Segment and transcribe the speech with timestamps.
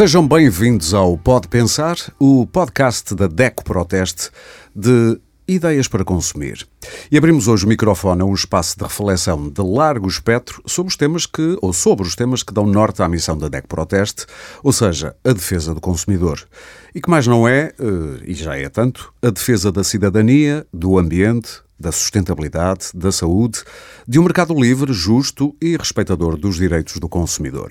[0.00, 4.30] Sejam bem-vindos ao Pode Pensar, o podcast da DECO Proteste
[4.74, 6.66] de ideias para consumir.
[7.12, 10.96] E abrimos hoje o microfone a um espaço de reflexão de largo espectro sobre os
[10.96, 14.24] temas que, ou sobre os temas que dão norte à missão da DEC Proteste,
[14.62, 16.48] ou seja, a defesa do consumidor.
[16.94, 20.98] E que mais não é, eh, e já é tanto, a defesa da cidadania, do
[20.98, 23.62] ambiente, da sustentabilidade, da saúde,
[24.06, 27.70] de um mercado livre, justo e respeitador dos direitos do consumidor.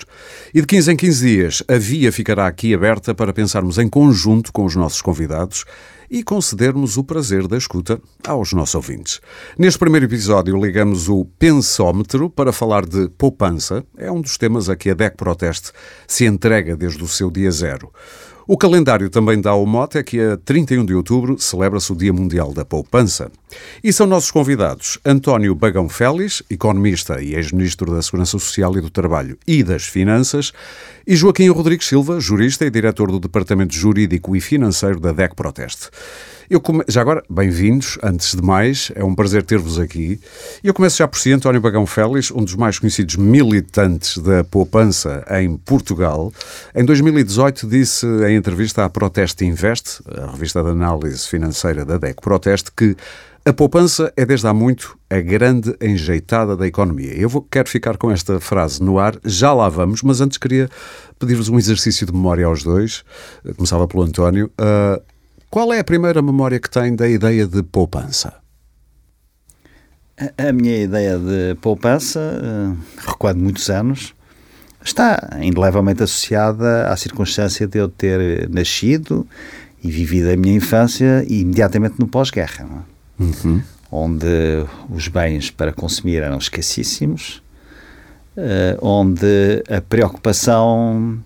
[0.53, 4.51] E de 15 em 15 dias, a via ficará aqui aberta para pensarmos em conjunto
[4.51, 5.63] com os nossos convidados
[6.09, 9.21] e concedermos o prazer da escuta aos nossos ouvintes.
[9.57, 13.83] Neste primeiro episódio, ligamos o pensómetro para falar de poupança.
[13.95, 15.71] É um dos temas a que a DEC Proteste
[16.07, 17.93] se entrega desde o seu dia zero.
[18.51, 22.11] O calendário também dá o mote é que a 31 de outubro celebra-se o Dia
[22.11, 23.31] Mundial da Poupança.
[23.83, 28.89] E são nossos convidados António Bagão Félix, economista e ex-ministro da Segurança Social e do
[28.89, 30.51] Trabalho e das Finanças,
[31.05, 35.91] e Joaquim Rodrigues Silva, jurista e diretor do Departamento Jurídico e Financeiro da DEC Proteste.
[36.49, 36.83] Eu come...
[36.87, 40.19] Já agora, bem-vindos, antes de mais, é um prazer ter-vos aqui.
[40.63, 45.23] Eu começo já por si, António Bagão Félix, um dos mais conhecidos militantes da poupança
[45.39, 46.33] em Portugal.
[46.73, 52.19] Em 2018 disse em entrevista à Proteste Invest, a revista de análise financeira da DEC
[52.19, 52.97] Proteste, que
[53.45, 57.13] a poupança é desde há muito a grande enjeitada da economia.
[57.13, 60.67] Eu vou, quero ficar com esta frase no ar, já lá vamos, mas antes queria
[61.19, 63.03] pedir-vos um exercício de memória aos dois.
[63.55, 64.49] Começava pelo António.
[64.59, 64.99] Uh,
[65.49, 68.35] qual é a primeira memória que tem da ideia de poupança?
[70.37, 74.13] A, minha ideia de poupança, uh, recuado muitos anos,
[74.83, 79.25] está indelevelmente associada à circunstância de eu ter nascido
[79.83, 82.85] e vivido a minha infância imediatamente no pós-guerra,
[83.19, 83.23] é?
[83.23, 83.61] uhum.
[83.89, 84.27] onde
[84.89, 87.41] os bens para consumir eram escassíssimos,
[88.37, 91.23] uh, onde a preocupação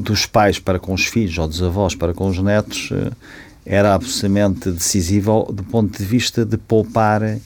[0.00, 3.12] dos pais para com os filhos ou dos avós para com os netos eh,
[3.64, 7.38] era absolutamente decisivo do ponto de vista de poupar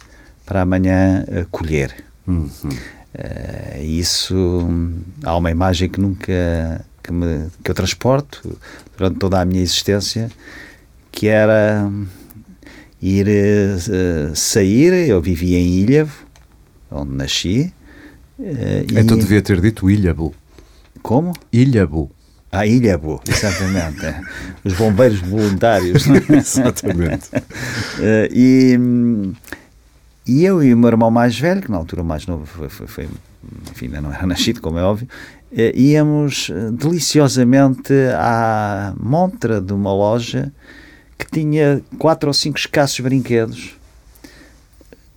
[0.47, 1.95] para amanhã eh, colher.
[2.27, 2.49] Uhum.
[3.13, 4.69] Uh, isso
[5.25, 8.57] há uma imagem que nunca que, me, que eu transporto
[8.97, 10.31] durante toda a minha existência
[11.11, 11.91] que era
[13.03, 16.25] ir uh, sair, eu vivia em Ilhavo,
[16.91, 17.73] onde nasci.
[18.39, 19.21] Uh, então e...
[19.21, 20.35] devia ter dito Ilhavo.
[21.03, 21.33] Como?
[21.53, 22.11] Ilhabo.
[22.53, 24.05] Ah, Ilhabo, exatamente.
[24.05, 24.21] é.
[24.65, 26.05] Os bombeiros voluntários.
[26.09, 26.35] É?
[26.37, 27.29] exatamente.
[27.37, 28.79] Uh, e,
[30.27, 32.87] e eu e o meu irmão mais velho, que na altura mais novo foi, foi,
[32.89, 33.09] foi
[33.71, 35.09] enfim, ainda não era nascido, como é óbvio,
[35.53, 40.53] uh, íamos eh, deliciosamente à montra de uma loja
[41.17, 43.77] que tinha quatro ou cinco escassos brinquedos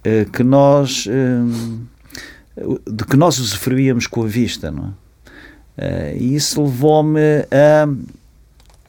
[0.05, 1.07] uh, que nós
[2.87, 5.02] de que nós usufruíamos com a vista, não é?
[5.77, 7.19] Uh, e isso levou-me
[7.51, 7.87] a.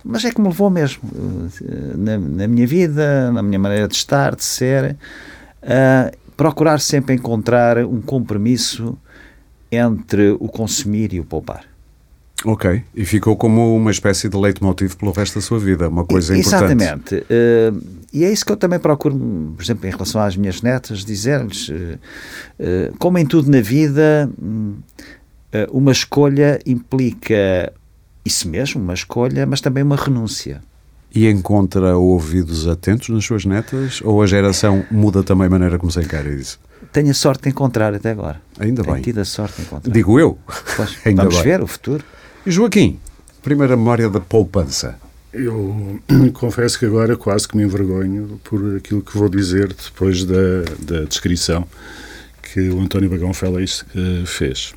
[0.07, 3.95] Mas é que me levou mesmo, uh, na, na, minha vida, na minha maneira de
[3.95, 4.97] estar, de ser,
[5.63, 8.99] a procurar sempre encontrar um compromisso
[9.73, 11.65] entre o consumir e o poupar.
[12.45, 16.37] Ok, e ficou como uma espécie de leitmotiv pelo resto da sua vida, uma coisa
[16.37, 16.65] importante.
[16.65, 17.15] Exatamente.
[17.15, 19.17] Uh, e é isso que eu também procuro,
[19.57, 21.73] por exemplo, em relação às minhas netas, dizer-lhes,
[22.99, 25.05] como em tudo na vida, um, eh,
[25.71, 27.73] uma escolha implica
[28.25, 30.63] isso mesmo, uma escolha, mas também uma renúncia.
[31.15, 34.01] E encontra ouvidos atentos nas suas netas?
[34.03, 36.59] Ou a geração muda também a maneira como se encara isso?
[36.93, 38.41] Tenho a sorte de encontrar até agora.
[38.59, 39.03] Ainda Tenho bem.
[39.03, 39.93] tido a sorte de encontrar.
[39.93, 40.39] Digo eu.
[40.77, 41.45] Pois, Ainda vamos bem.
[41.45, 42.05] ver o futuro.
[42.45, 42.99] E Joaquim,
[43.43, 44.97] primeira memória da poupança.
[45.33, 46.01] Eu
[46.35, 51.05] confesso que agora quase que me envergonho por aquilo que vou dizer depois da, da
[51.05, 51.67] descrição
[52.55, 53.85] que o António Bagão Félix
[54.27, 54.73] fez.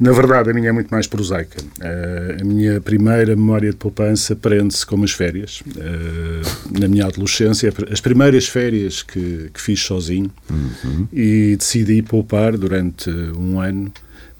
[0.00, 1.62] Na verdade, a minha é muito mais prosaica.
[1.62, 5.60] Uh, a minha primeira memória de poupança prende-se com as férias.
[5.60, 11.06] Uh, na minha adolescência, as primeiras férias que, que fiz sozinho uhum.
[11.12, 13.92] e decidi poupar durante um ano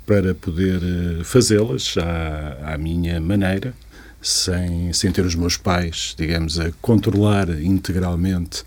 [0.06, 0.81] para poder
[1.23, 3.75] fazê-las à, à minha maneira,
[4.23, 8.65] sem, sem ter os meus pais, digamos, a controlar integralmente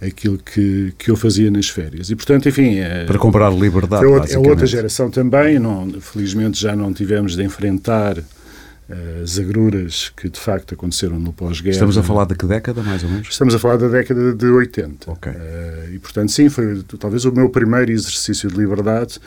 [0.00, 2.10] aquilo que, que eu fazia nas férias.
[2.10, 2.78] E, portanto, enfim...
[2.78, 5.58] É, Para comprar liberdade, é, é outra geração também.
[5.58, 11.34] Não, felizmente já não tivemos de enfrentar uh, as agruras que, de facto, aconteceram no
[11.34, 11.72] pós-guerra.
[11.72, 13.28] Estamos a falar de que década, mais ou menos?
[13.28, 15.10] Estamos a falar da década de 80.
[15.10, 15.30] Ok.
[15.30, 19.18] Uh, e, portanto, sim, foi talvez o meu primeiro exercício de liberdade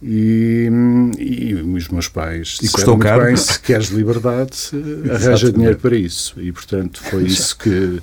[0.00, 0.70] e,
[1.18, 3.24] e, os meus pais e custou caro.
[3.24, 4.56] bem, se queres liberdade,
[5.10, 6.40] arranja dinheiro para isso.
[6.40, 8.00] E, portanto, foi isso que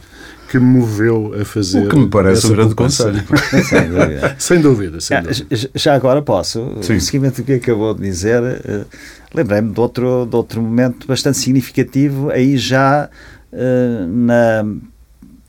[0.49, 1.85] que me moveu a fazer.
[1.85, 3.21] O que me parece um grande conselho.
[3.67, 4.35] Sem dúvida.
[4.39, 5.69] sem dúvida, sem Ah, dúvida.
[5.75, 6.94] Já agora posso, Sim.
[6.95, 8.85] no seguimento do que acabou de dizer, eh,
[9.33, 13.09] lembrei-me de outro, de outro momento bastante significativo, aí já
[13.51, 14.65] eh, na,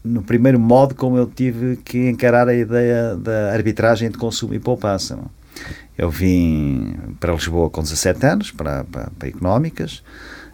[0.04, 4.58] no primeiro modo como eu tive que encarar a ideia da arbitragem de consumo e
[4.58, 5.16] poupança.
[5.16, 5.30] não?
[5.96, 10.02] Eu vim para Lisboa com 17 anos, para, para, para Económicas,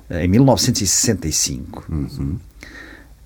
[0.08, 1.84] eh, em 1965.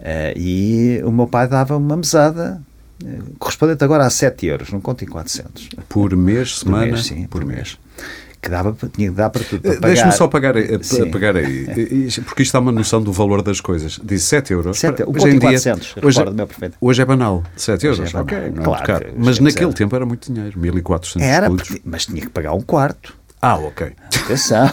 [0.00, 2.60] Eh, e o meu pai dava uma mesada
[3.04, 5.68] eh, correspondente agora a 7 euros, não conto em 400.
[5.88, 6.84] Por mês, semana?
[6.86, 7.78] Por mês, sim, por mês.
[8.40, 9.60] Que dava, para- tinha que dar para tudo.
[9.62, 10.54] para Eh, Deixa-me só pagar,
[11.10, 11.66] pagar aí,
[12.24, 13.98] porque isto dá uma noção do valor das coisas.
[14.02, 14.78] Diz 7 euros.
[14.78, 16.76] Sete- o Hoje em em dia- 400, hoje, perfeito.
[16.80, 18.14] hoje é banal, 7 Hoje euros.
[18.14, 18.22] é banal.
[18.22, 21.66] ok, não é Claro, hoje Mas é naquele tempo era muito dinheiro, 1400 Era, escudos.
[21.68, 23.16] porque- mas tinha que pagar um quarto.
[23.40, 23.92] Ah, ok.
[24.24, 24.68] Atenção,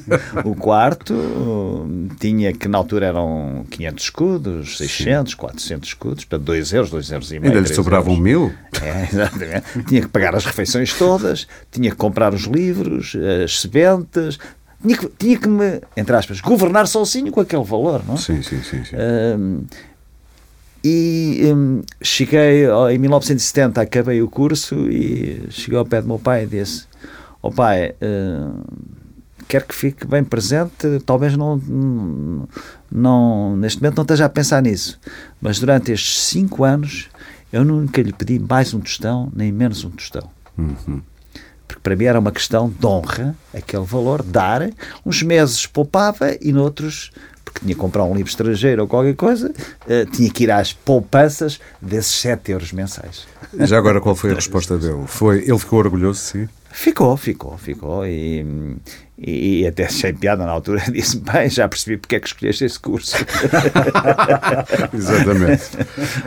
[0.44, 6.72] o quarto uh, tinha que na altura eram 500 escudos, 600, 400 escudos, para 2
[6.74, 7.52] euros, 2 euros e meio.
[7.52, 8.22] Ainda lhe sobravam euros.
[8.22, 8.54] mil?
[8.82, 9.82] É, exatamente.
[9.88, 14.38] Tinha que pagar as refeições todas, tinha que comprar os livros, as sebentes,
[14.82, 18.18] tinha que, tinha que me, entre aspas, governar sozinho com aquele valor, não é?
[18.18, 18.84] Sim, sim, sim.
[18.84, 18.96] sim.
[18.96, 19.64] Hum,
[20.82, 26.44] e hum, cheguei em 1970, acabei o curso e cheguei ao pé do meu pai
[26.44, 26.84] e disse:
[27.42, 28.62] Ó pai, hum,
[29.48, 32.48] quero que fique bem presente, talvez não, não,
[32.90, 34.98] não- neste momento não esteja a pensar nisso,
[35.40, 37.08] mas durante estes cinco anos
[37.52, 40.28] eu nunca lhe pedi mais um tostão, nem menos um tostão.
[40.56, 41.00] Uhum.
[41.66, 44.68] Porque para mim era uma questão de honra, aquele valor, dar.
[45.06, 47.10] Uns meses poupava e noutros,
[47.50, 49.52] porque tinha que comprar um livro estrangeiro ou qualquer coisa,
[49.88, 53.26] eh, tinha que ir às poupanças desses 7 euros mensais.
[53.58, 55.04] Já agora, qual foi a resposta dele?
[55.06, 56.48] Foi, ele ficou orgulhoso, sim?
[56.72, 58.06] Ficou, ficou, ficou.
[58.06, 58.46] E,
[59.18, 60.80] e, e até achei piada na altura.
[60.88, 63.16] Disse: Bem, já percebi porque é que escolheste esse curso.
[64.94, 65.64] Exatamente.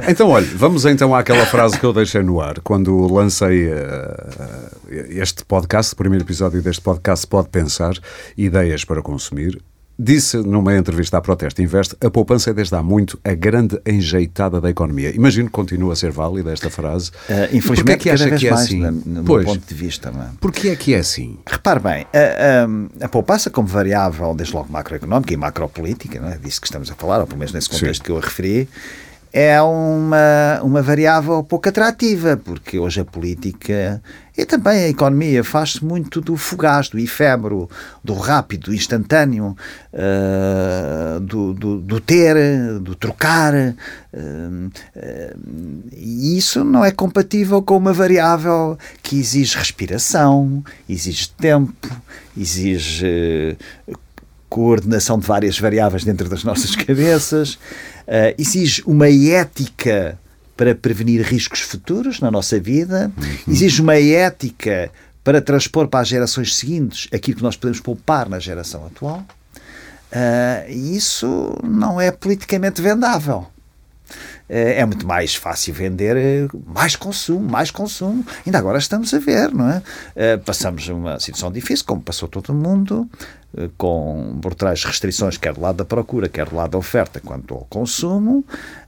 [0.06, 5.46] Então, olha, vamos então àquela frase que eu deixei no ar quando lancei eh, este
[5.46, 7.94] podcast, o primeiro episódio deste podcast Pode Pensar,
[8.38, 9.62] Ideias para Consumir.
[9.98, 14.60] Disse numa entrevista à Proteste Invest, a poupança é desde há muito a grande enjeitada
[14.60, 15.12] da economia.
[15.16, 17.12] Imagino que continua a ser válida esta frase.
[17.12, 18.80] Porquê infelizmente, é que acha que é mais, assim?
[18.80, 19.46] no meu Pois.
[19.46, 20.10] ponto de vista.
[20.10, 20.30] Não é?
[20.42, 21.38] Porquê é que é assim?
[21.46, 26.38] Repare bem, a, a- a poupança como variável, desde logo macroeconómica e macropolítica, não é
[26.38, 28.04] disso que estamos a falar, ou pelo menos nesse contexto Sim.
[28.06, 28.68] que eu referi,
[29.32, 34.02] é uma, uma variável pouco atrativa, porque hoje a política
[34.36, 37.70] e também a economia faz-se muito do fugaz, do efêmero,
[38.04, 39.56] do rápido, do instantâneo,
[39.94, 42.36] eh, do, do, do ter,
[42.80, 43.54] do trocar.
[43.54, 43.76] eh,
[44.96, 45.36] eh,
[45.96, 51.96] e isso não é compatível com uma variável que exige respiração, exige tempo,
[52.36, 53.56] exige
[54.50, 57.60] coordenação de várias variáveis dentro das nossas cabeças,
[58.38, 60.18] exige uma ética
[60.56, 63.12] para prevenir riscos futuros na nossa vida,
[63.48, 64.92] exige uma ética
[65.24, 69.24] para transpor para as gerações seguintes aquilo que nós podemos poupar na geração atual.
[70.12, 73.48] Ah, e isso não é politicamente vendável.
[74.48, 78.24] Eh, É muito mais fácil vender eh, mais consumo, mais consumo.
[78.46, 79.82] Ainda agora estamos a ver, não é?
[80.38, 83.10] Passamos uma situação difícil, como passou todo o mundo,
[83.58, 87.54] eh, com brutais restrições, quer do lado da procura, quer do lado da oferta, quanto
[87.54, 88.46] ao consumo.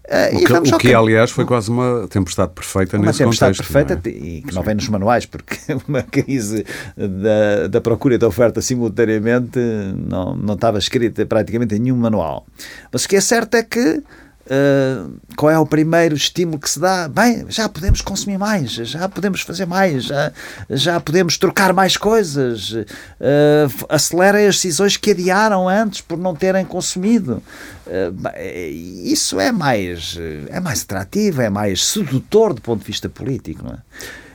[0.08, 3.74] Eh, O que, o que, aliás, foi quase uma tempestade perfeita Uma nesse tempestade contexto.
[3.74, 4.12] perfeita é?
[4.12, 5.58] e que não vem nos manuais, porque
[5.88, 9.60] uma crise da, da procura e da oferta simultaneamente
[9.96, 12.46] não, não estava escrita praticamente em nenhum manual.
[12.92, 14.04] Mas o que é certo é que
[14.50, 17.08] ah, qual é o primeiro estímulo que se dá?
[17.08, 20.32] Bem, já podemos consumir mais, já podemos fazer mais, já,
[20.70, 22.74] já podemos trocar mais coisas,
[23.20, 27.42] ah, acelera as decisões que adiaram antes por não terem consumido.
[28.14, 30.18] Bem, isso é mais,
[30.50, 33.78] é mais atrativo, é mais sedutor do ponto de vista político, não é?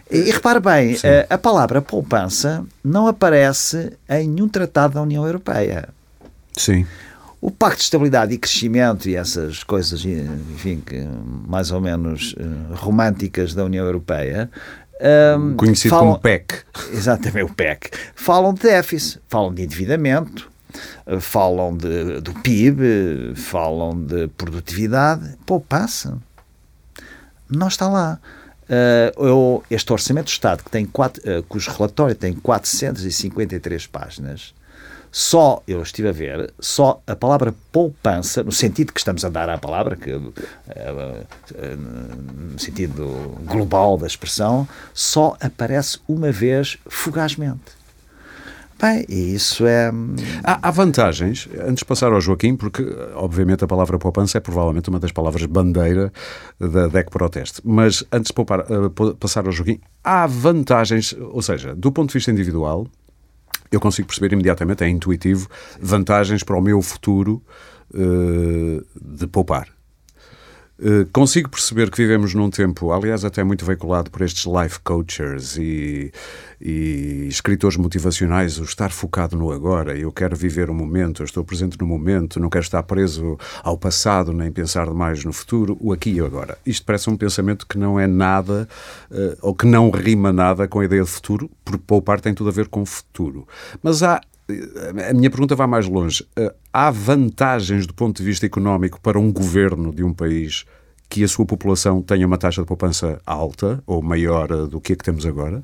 [0.09, 0.97] E, e repare bem,
[1.29, 5.89] a, a palavra poupança não aparece em nenhum tratado da União Europeia.
[6.57, 6.87] Sim.
[7.41, 11.01] O Pacto de Estabilidade e Crescimento e essas coisas, enfim, que
[11.47, 14.51] mais ou menos eh, românticas da União Europeia.
[15.01, 16.55] ehm, Conhecido falam- como PEC.
[16.93, 17.91] Exatamente, o PEC.
[18.15, 20.51] Falam de déficit, falam de endividamento,
[21.07, 25.37] eh, falam de, do PIB, falam de produtividade.
[25.47, 26.19] Poupança.
[27.49, 28.21] Não está lá.
[28.69, 34.55] Eh, eu- este Orçamento do Estado, que tem quatro, eh, cujo relatório tem 453 páginas,
[35.13, 39.49] só, eu estive a ver, só a palavra poupança, no sentido que estamos a dar
[39.49, 41.25] à palavra, que, eh,
[41.55, 47.81] eh, no sentido global da expressão, só aparece uma vez fugazmente.
[48.81, 49.93] Bem, isso é.
[49.93, 52.83] Hum, há, há, vantagens, antes de passar ao Joaquim, porque
[53.15, 56.11] obviamente a palavra poupança é provavelmente uma das palavras bandeira
[56.59, 61.75] da DEC Proteste, mas antes de poupar, uh, passar ao Joaquim, há vantagens, ou seja,
[61.75, 62.87] do ponto de vista individual,
[63.71, 65.49] eu consigo perceber imediatamente, é intuitivo,
[65.81, 67.43] vantagens para o meu futuro
[67.95, 69.69] uh, de poupar.
[70.81, 75.59] Uh, consigo perceber que vivemos num tempo, aliás, até muito veiculado por estes life coaches
[75.59, 76.11] e,
[76.59, 79.95] e escritores motivacionais, o estar focado no agora.
[79.99, 83.77] Eu quero viver o momento, eu estou presente no momento, não quero estar preso ao
[83.77, 86.57] passado nem pensar demais no futuro, o aqui e agora.
[86.65, 88.67] Isto parece um pensamento que não é nada,
[89.11, 92.49] uh, ou que não rima nada com a ideia de futuro, porque poupar tem tudo
[92.49, 93.47] a ver com o futuro.
[93.83, 94.19] Mas há
[95.09, 96.27] a minha pergunta vai mais longe.
[96.37, 100.65] Eh, há vantagens do ponto de vista económico para um governo de um país
[101.09, 104.93] que a sua população tenha uma taxa de poupança alta ou maior eh, do que
[104.93, 105.63] a que temos agora?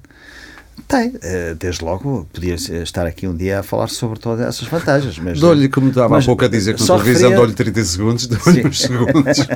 [0.87, 5.19] Tem, eh, desde logo, podia estar aqui um dia a falar sobre todas essas vantagens.
[5.19, 7.37] Mas, dou-lhe, como estava há pouco a dizer, com a televisão, referia...
[7.37, 9.39] dou-lhe 30 segundos, dou-lhe uns segundos.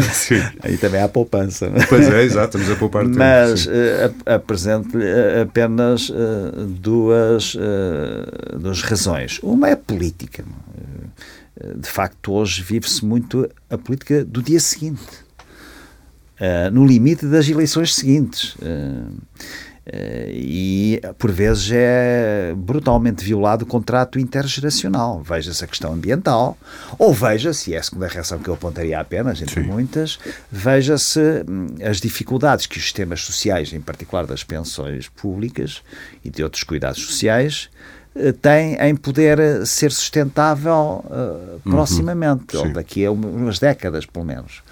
[0.62, 1.70] Aí também há poupança.
[1.88, 3.18] Pois é, exato, estamos a poupar tempo.
[3.18, 3.70] Mas uh,
[4.26, 5.04] apresento-lhe
[5.40, 7.56] apenas uh, duas,
[8.58, 9.38] duas razões.
[9.42, 10.44] Uma é política.
[11.76, 15.22] De facto, hoje vive-se muito a política do dia seguinte
[16.72, 18.56] no limite das eleições seguintes.
[19.84, 25.20] Uh, e por vezes é brutalmente violado o contrato intergeracional.
[25.22, 26.56] Veja-se a questão ambiental,
[26.98, 29.66] ou veja-se, é a segunda reação que eu apontaria apenas, entre Sim.
[29.66, 30.20] muitas,
[30.50, 35.82] veja-se hum, as dificuldades que os sistemas sociais, em particular das pensões públicas
[36.24, 37.68] e de outros cuidados sociais,
[38.40, 44.62] tem em poder ser sustentável uh, proximamente, uhum, ou daqui a umas décadas, pelo menos.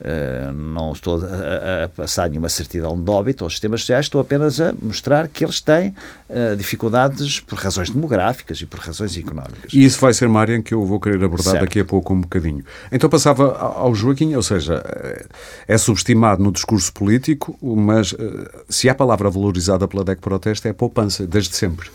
[0.00, 4.60] Uh, não estou a, a, passar nenhuma certidão de óbito aos sistemas sociais, estou apenas
[4.60, 5.94] a mostrar que eles têm
[6.28, 9.72] uh, dificuldades por razões demográficas e por razões económicas.
[9.72, 11.60] E isso vai ser uma área em que eu vou querer abordar certo.
[11.60, 12.64] daqui a pouco um bocadinho.
[12.90, 14.82] Então passava ao Joaquim, ou seja,
[15.68, 18.14] é subestimado no discurso político, mas
[18.68, 21.88] se há palavra valorizada pela DEC Proteste é a poupança, desde sempre.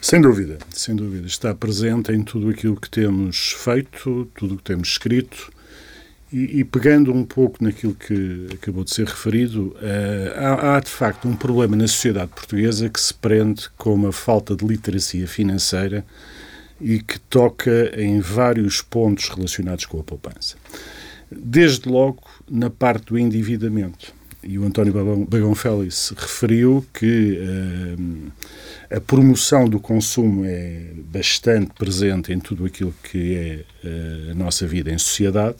[0.00, 1.26] Sem dúvida, sem dúvida.
[1.26, 5.52] Está presente em tudo aquilo que temos feito, tudo o que temos escrito.
[6.32, 10.88] E, e, pegando um pouco naquilo que acabou de ser referido, uh, há, há, de
[10.88, 16.04] facto um problema na sociedade portuguesa que se prende com a falta de literacia financeira
[16.80, 20.56] e que toca em vários pontos relacionados com a poupança.
[21.30, 24.14] Desde logo na parte do endividamento.
[24.42, 27.38] E o António Bagão Félix referiu que.
[27.38, 28.30] Uh,
[28.90, 34.66] a promoção do consumo é bastante presente em tudo aquilo que é eh, a nossa
[34.66, 35.58] vida em sociedade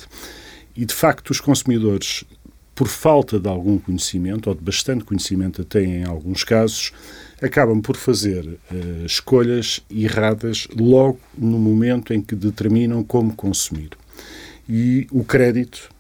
[0.77, 2.25] e, de facto, os consumidores,
[2.75, 6.93] por falta de algum conhecimento, ou de bastante conhecimento até em alguns casos,
[7.41, 13.91] acabam por fazer uh, escolhas erradas logo no momento em que determinam como consumir.
[14.69, 16.00] E o crédito, uh,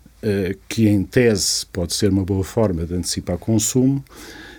[0.69, 4.05] que em tese pode ser uma boa forma de antecipar consumo,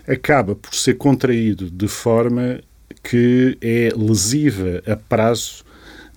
[0.07, 2.61] acaba por ser contraído de forma
[3.03, 5.63] que é lesiva a prazo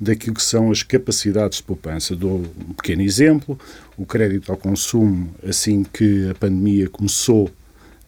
[0.00, 2.14] daquilo que são as capacidades de poupança.
[2.16, 3.58] Dou um pequeno exemplo:
[3.96, 7.50] o crédito ao consumo, assim que a pandemia começou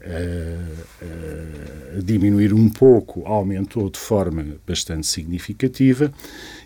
[0.02, 6.12] a, a diminuir um pouco, aumentou de forma bastante significativa.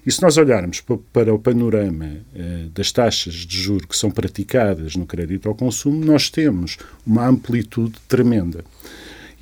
[0.04, 4.97] E se nós olharmos para o panorama uh, das taxas de juro que são praticadas
[4.97, 8.64] no crédito ao consumo, nós temos uma amplitude tremenda.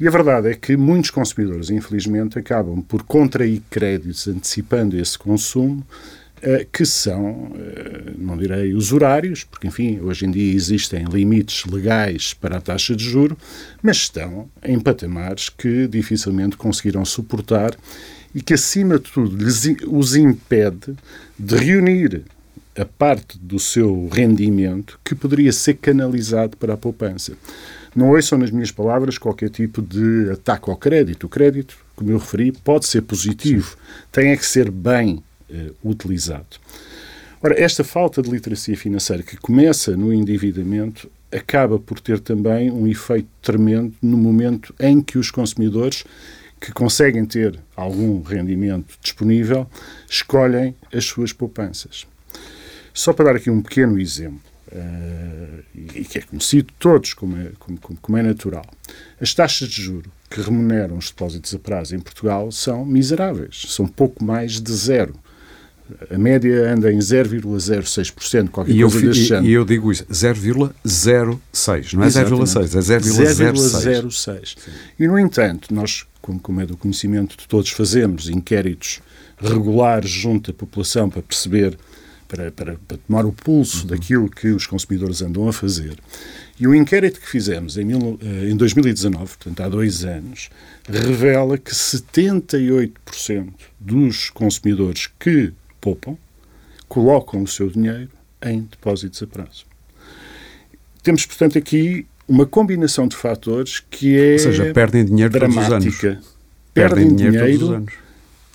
[0.00, 5.85] E a verdade é que muitos consumidores, infelizmente, acabam por contrair créditos antecipando esse consumo,
[6.73, 12.59] que são, uh, não direi usurários, porque, enfim, hoje em dia existem limites legais para
[12.59, 13.37] a taxa de juro,
[13.83, 17.76] mas estão em patamares que dificilmente conseguirão suportar
[18.35, 20.95] e que, acima de tudo, lhes, os impede
[21.38, 22.23] de reunir
[22.76, 27.33] a parte do seu rendimento que poderia ser canalizado para a poupança.
[27.95, 31.25] Não ouçam nas minhas palavras qualquer tipo de ataque ao crédito.
[31.25, 33.76] O crédito, como eu referi, pode ser positivo,
[34.12, 35.23] tem é que ser bem
[35.85, 36.59] utilizado.
[37.43, 42.87] Ora, esta falta de literacia financeira que começa no endividamento acaba por ter também um
[42.87, 46.05] efeito tremendo no momento em que os consumidores
[46.61, 49.67] que conseguem ter algum rendimento disponível
[50.09, 52.07] escolhem as suas poupanças.
[52.93, 54.40] Só para dar aqui um pequeno exemplo.
[54.71, 58.67] Uh, e que é conhecido todos, como é, como, como é natural.
[59.19, 63.87] As taxas de juro que remuneram os depósitos a prazo em Portugal são miseráveis, são
[63.87, 65.14] pouco mais de zero.
[66.11, 71.95] A média anda em 0,06%, qualquer e coisa eu, e, e eu digo isso, 0,06,
[71.95, 74.02] não é 0,6, é 0,06.
[74.02, 74.57] 0,06.
[74.99, 79.00] E, no entanto, nós, como, como é do conhecimento de todos, fazemos inquéritos
[79.40, 81.78] regulares junto à população para perceber,
[82.26, 83.87] para, para, para tomar o pulso uhum.
[83.87, 85.97] daquilo que os consumidores andam a fazer.
[86.61, 90.50] E o inquérito que fizemos em, mil, eh, em 2019, portanto há dois anos,
[90.88, 96.17] revela que 78% dos consumidores que poupam
[96.89, 98.11] colocam o seu dinheiro
[98.43, 99.67] em depósitos a prazo.
[101.03, 104.33] Temos, portanto, aqui uma combinação de fatores que é.
[104.33, 105.69] Ou seja, perdem dinheiro dramática.
[105.69, 106.35] todos os anos.
[106.75, 107.95] Perdem, perdem dinheiro, dinheiro todos os anos.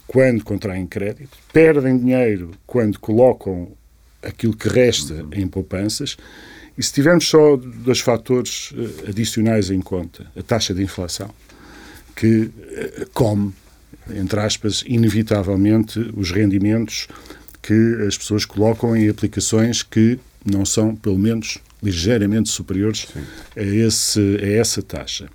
[0.08, 3.72] quando contraem crédito, perdem dinheiro quando colocam
[4.22, 5.30] aquilo que resta uhum.
[5.34, 6.18] em poupanças.
[6.78, 11.30] E se tivermos só dois fatores eh, adicionais em conta, a taxa de inflação,
[12.16, 13.54] que eh, come,
[14.10, 17.08] entre aspas, inevitavelmente os rendimentos
[17.62, 23.08] que as pessoas colocam em aplicações que não são, pelo menos, ligeiramente superiores
[23.56, 25.30] a, esse, a essa taxa.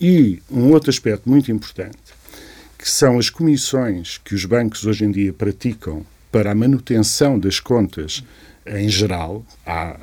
[0.00, 1.98] E um outro aspecto muito importante,
[2.78, 7.60] que são as comissões que os bancos hoje em dia praticam para a manutenção das
[7.60, 8.22] contas
[8.66, 9.98] em geral, há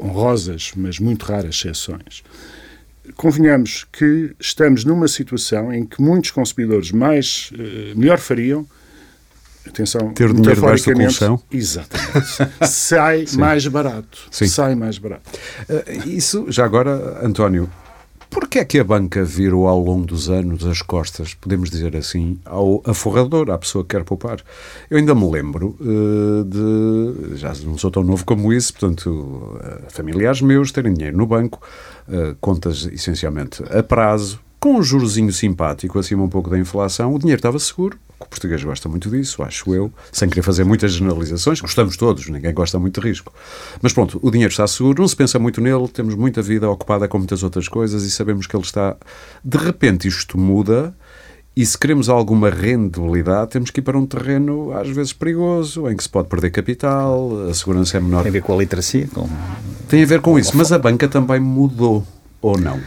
[0.00, 2.22] honrosas, mas muito raras exceções.
[3.16, 8.66] Convenhamos que estamos numa situação em que muitos consumidores mais uh, melhor fariam
[9.66, 11.42] atenção, ter dinheiro debaixo da colchão.
[11.52, 12.48] Exatamente.
[12.66, 14.18] sai mais barato.
[14.30, 14.46] Sim.
[14.48, 15.30] Sai mais barato.
[15.68, 17.70] Uh, isso, já agora, António,
[18.30, 22.38] Porquê é que a banca virou ao longo dos anos as costas, podemos dizer assim,
[22.44, 24.40] ao aforrador, à pessoa que quer poupar?
[24.90, 27.36] Eu ainda me lembro uh, de.
[27.36, 31.60] Já não sou tão novo como isso, portanto, uh, familiares meus terem dinheiro no banco,
[32.06, 37.18] uh, contas essencialmente a prazo, com um jurozinho simpático, acima um pouco da inflação, o
[37.18, 37.98] dinheiro estava seguro.
[38.20, 41.60] O português gosta muito disso, acho eu, sem querer fazer muitas generalizações.
[41.60, 43.32] Gostamos todos, ninguém gosta muito de risco.
[43.80, 47.06] Mas pronto, o dinheiro está seguro, não se pensa muito nele, temos muita vida ocupada
[47.06, 48.96] com muitas outras coisas e sabemos que ele está.
[49.44, 50.94] De repente isto muda.
[51.56, 55.96] E se queremos alguma rendibilidade, temos que ir para um terreno às vezes perigoso, em
[55.96, 58.22] que se pode perder capital, a segurança é menor.
[58.22, 59.08] Tem a ver com a literacia?
[59.12, 59.28] Com...
[59.88, 62.06] Tem a ver com isso, mas a banca também mudou,
[62.40, 62.80] ou não?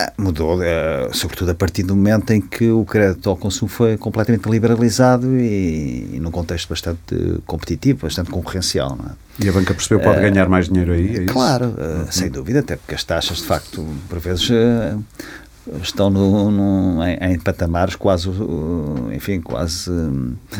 [0.00, 3.98] Ah, mudou, uh, sobretudo a partir do momento em que o crédito ao consumo foi
[3.98, 8.96] completamente liberalizado e, e num contexto bastante competitivo, bastante concorrencial.
[9.04, 9.44] É?
[9.44, 11.16] E a banca percebeu que pode uh, ganhar mais dinheiro aí?
[11.18, 14.50] É claro, uh, sem dúvida, até porque as taxas, de facto, por vezes
[15.82, 18.30] estão no, no, em, em, patamares quase,
[19.12, 19.90] enfim, quase...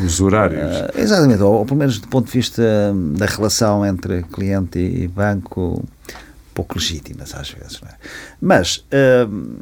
[0.05, 0.61] Os horários.
[0.95, 2.61] exatamente, ou, ou pelo menos do ponto de vista
[3.17, 5.83] da relação entre cliente e banco
[6.61, 7.81] pouco legítimas às vezes.
[7.83, 7.95] É?
[8.39, 8.85] Mas
[9.27, 9.57] hum,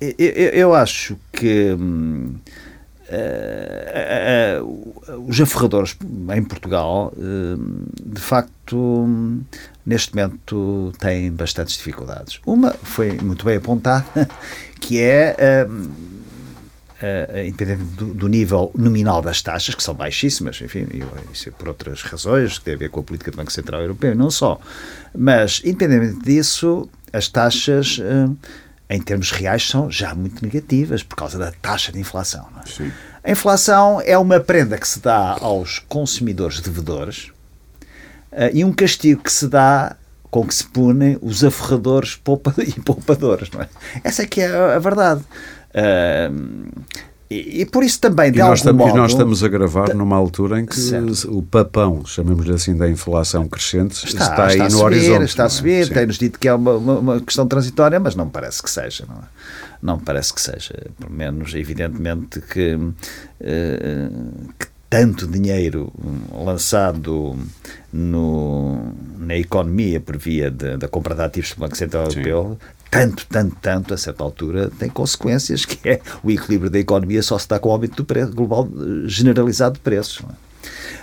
[0.00, 2.34] eu, eu, acho que uh,
[4.62, 5.96] uh, os aferradores
[6.34, 9.06] em Portugal, hum, de facto,
[9.84, 12.40] neste momento têm bastantes dificuldades.
[12.46, 14.28] Uma foi muito bem apontada,
[14.80, 15.66] que é
[17.00, 20.86] uh, independente do, do, nível nominal das taxas, que são baixíssimas, enfim,
[21.32, 23.80] isso é por outras razões, que tem a ver com a política do Banco Central
[23.80, 24.60] Europeu, não só.
[25.14, 28.36] Mas, independente disso, as taxas, uh,
[28.88, 32.46] em termos reais, são já muito negativas por causa da taxa de inflação.
[32.56, 32.90] É?
[33.24, 37.30] A inflação é uma prenda que se dá aos consumidores devedores
[38.32, 39.96] uh, e um castigo que se dá
[40.30, 43.50] com que se punem os aferradores poupa e poupadores.
[43.50, 43.68] Não é?
[44.04, 45.22] Essa é que é a verdade.
[45.74, 46.84] Uh,
[47.30, 49.94] e, e, por isso também, de e nós, estamos, modo, e nós estamos a gravar
[49.94, 51.38] numa altura em que certo.
[51.38, 55.24] o papão, chamemos-lhe assim, da inflação crescente, está, está aí está no subir, horizonte.
[55.26, 55.48] Está a é?
[55.48, 55.94] subir, é?
[55.94, 59.04] tem-nos dito que é uma, uma, uma, questão transitória, mas não parece que seja.
[59.08, 59.20] Não, é?
[59.80, 60.74] não parece que seja.
[60.98, 62.92] Pelo menos, evidentemente, que, uh,
[64.58, 65.92] que tanto dinheiro
[66.32, 67.38] lançado
[67.92, 72.58] no, na economia por via de, da compra de ativos do Banco Central Europeu
[72.90, 77.38] tanto, tanto, tanto, a certa altura, tem consequências, que é o equilíbrio da economia só
[77.38, 78.68] se dá com o aumento do preço global
[79.06, 80.24] generalizado de preços.
[80.28, 80.34] É?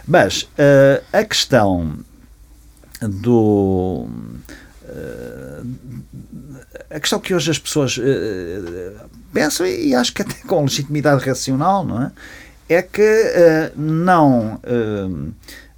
[0.06, 1.98] Mas uh, a questão
[3.02, 4.08] do.
[4.84, 5.78] Uh,
[6.90, 11.86] a questão que hoje as pessoas uh, pensam, e acho que até com legitimidade racional,
[11.86, 12.12] não é?
[12.70, 14.60] É que não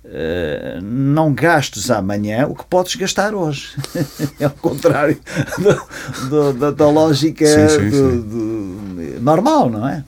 [0.09, 3.77] Uh, não gastes amanhã o que podes gastar hoje.
[4.39, 5.19] é o contrário
[5.59, 10.03] do, do, da, da, lógica sim, sim, do, normal, não é?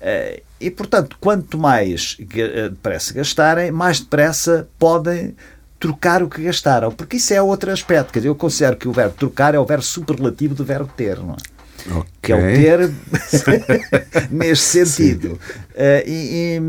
[0.00, 5.34] Uh, e, portanto, quanto mais eh, depressa gastarem, mais depressa podem
[5.80, 6.92] trocar o que gastaram.
[6.92, 8.12] Porque isso é outro aspecto.
[8.12, 11.18] Quer dizer, eu considero que o verbo trocar é o verbo superlativo do verbo ter,
[11.18, 11.60] não é?
[11.86, 12.10] Okay.
[12.20, 12.92] Que é o ter
[14.30, 15.40] neste sentido.
[15.72, 16.60] Uh, e, e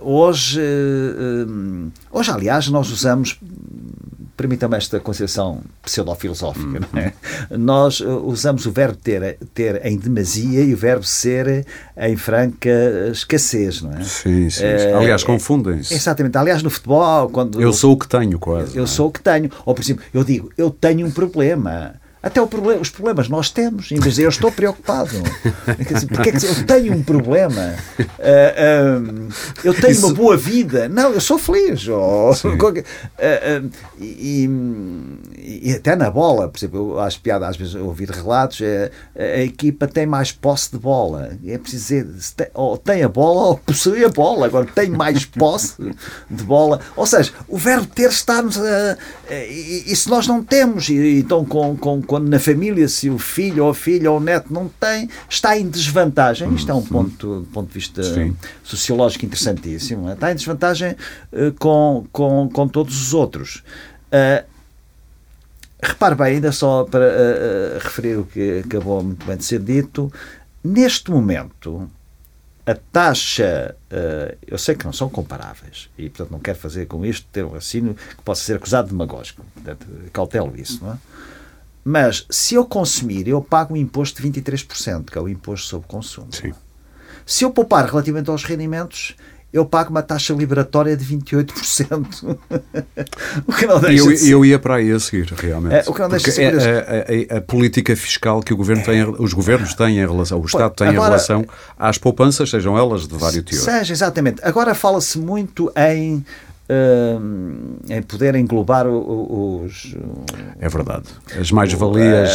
[0.00, 0.60] hoje,
[2.10, 3.38] hoje, aliás, nós usamos
[4.36, 7.12] permita-me esta concepção pseudo-filosófica, não é?
[7.56, 12.70] Nós usamos o verbo ter, ter em demasia e o verbo ser em franca
[13.12, 14.02] escassez, não é?
[14.02, 14.64] Sim, sim.
[14.96, 15.94] Aliás, confundem-se.
[15.94, 16.36] Exatamente.
[16.36, 17.60] Aliás, no futebol, quando.
[17.60, 18.76] Eu sou o que tenho, quase.
[18.76, 19.50] Eu, eu sou o que tenho.
[19.64, 21.94] Ou, por exemplo, eu digo, eu tenho um problema.
[22.22, 25.10] Até problema, os problemas nós temos, em vez de eu estou preocupado.
[26.08, 27.74] porque é que eu tenho um problema?
[27.98, 29.28] Uh, uh,
[29.64, 30.06] eu tenho Isso...
[30.06, 30.88] uma boa vida.
[30.88, 31.88] Não, eu sou feliz.
[31.88, 34.48] Oh, uh, e,
[35.36, 39.42] e, até na bola, por exemplo, eu acho piada às vezes ouvir relatos, é, a
[39.42, 41.36] equipa tem mais posse de bola.
[41.44, 44.46] É preciso dizer, tem, ou tem a bola ou possui a bola.
[44.46, 45.74] Agora tem mais posse
[46.30, 46.78] de bola.
[46.94, 48.96] Ou seja, o verbo ter está-nos a.
[49.28, 53.16] E, e, se nós não temos, e, então com, com quando na família, se o
[53.18, 56.54] filho ou a filha ou o neto não tem, está em desvantagem.
[56.54, 58.36] Isto é um ponto, ponto de vista Sim.
[58.62, 60.10] sociológico interessantíssimo.
[60.10, 60.12] É?
[60.12, 63.62] Está em desvantagem uh, com, com, com todos os outros.
[64.08, 64.44] Uh,
[65.82, 70.12] repare bem, ainda só para uh, referir o que acabou muito bem de ser dito,
[70.62, 71.88] neste momento
[72.66, 77.06] a taxa, uh, eu sei que não são comparáveis e, portanto, não quero fazer com
[77.06, 79.42] isto ter um raciocínio que possa ser acusado de demagógico.
[80.12, 80.98] Cautelo isso, não é?
[81.84, 85.88] Mas se eu consumir, eu pago um imposto de 23%, que é o imposto sobre
[85.88, 86.28] consumo.
[86.30, 86.52] Sim.
[87.26, 89.16] Se eu poupar relativamente aos rendimentos,
[89.52, 92.38] eu pago uma taxa liberatória de 28%.
[93.46, 94.30] o que não deixa eu, de ser...
[94.30, 95.74] eu ia para aí a seguir, realmente.
[95.74, 98.56] É, o que não deixa de ser é a, a, a, política fiscal que o
[98.56, 101.44] governo tem, os governos têm em relação, o Estado tem Agora, em relação
[101.78, 103.64] às poupanças, sejam elas de vários teores.
[103.64, 104.40] Seja, exatamente.
[104.42, 106.24] Agora fala-se muito em
[106.72, 109.94] uh, em poder englobar os.
[110.58, 111.04] É verdade.
[111.38, 112.30] As mais-valias.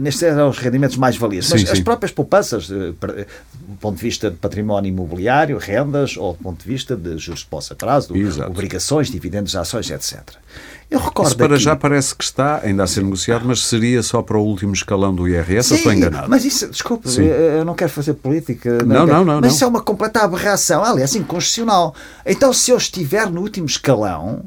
[0.00, 1.50] Neste caso, os rendimentos mais-valias.
[1.50, 1.70] Mas sim.
[1.70, 2.96] as próprias poupanças, do
[3.80, 7.46] ponto de vista de património imobiliário, rendas, ou do ponto de vista de juros de
[7.46, 8.14] posse a prazo,
[8.46, 10.22] obrigações, dividendos, ações, etc.
[10.92, 11.64] Eu recordo Isso para aqui...
[11.64, 15.14] já parece que está ainda a ser negociado, mas seria só para o último escalão
[15.14, 16.28] do IRS, Sim, ou estou enganado?
[16.28, 18.84] Mas isso, desculpe, eu não quero fazer política.
[18.84, 19.34] Não, não, não.
[19.36, 19.48] Mas não.
[19.48, 21.94] isso é uma completa aberração, aliás, inconstitucional.
[22.26, 24.44] Então, se eu estiver no último escalão,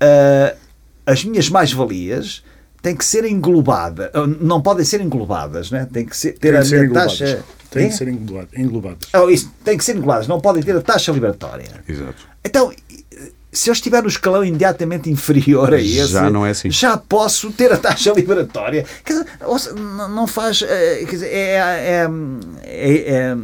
[0.00, 0.56] uh,
[1.04, 2.44] as minhas mais-valias
[2.80, 5.88] têm que ser englobadas, não podem ser englobadas, né?
[5.92, 7.44] tem que ser, ter tem a ser taxa.
[7.68, 7.88] Tem é?
[7.88, 9.08] que ser englobadas.
[9.12, 11.66] Oh, isso, tem que ser englobadas, não podem ter a taxa liberatória.
[11.86, 12.28] Exato.
[12.44, 12.72] Então,
[13.58, 16.70] se eu estiver no escalão imediatamente inferior a esse, já não é assim.
[16.70, 18.86] Já posso ter a taxa liberatória.
[19.04, 19.26] Quer dizer,
[19.74, 20.62] não faz.
[20.62, 22.08] Eh, quer dizer, é, é,
[22.62, 23.36] é, é eh,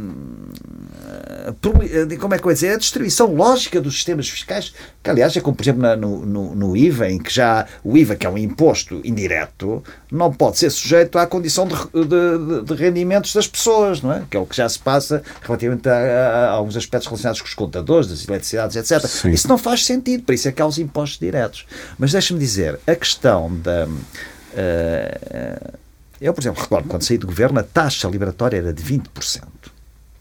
[2.19, 5.55] como é que eu dizer, a distribuição lógica dos sistemas fiscais, que aliás é como,
[5.55, 9.01] por exemplo, no, no, no, IVA, em que já o IVA, que é um imposto
[9.03, 14.23] indireto, não pode ser sujeito à condição de, de, de rendimentos das pessoas, não é?
[14.29, 17.47] Que é o que já se passa relativamente a, a, a alguns aspectos relacionados com
[17.47, 19.05] os contadores, das eletricidades, etc.
[19.07, 19.31] Sim.
[19.31, 21.65] Isso não faz sentido, por isso é que há os impostos diretos.
[21.97, 23.87] Mas deixa-me dizer, a questão da.
[23.87, 25.77] Uh,
[26.19, 29.41] eu, por exemplo, recordo quando saí do governo, a taxa liberatória era de 20%.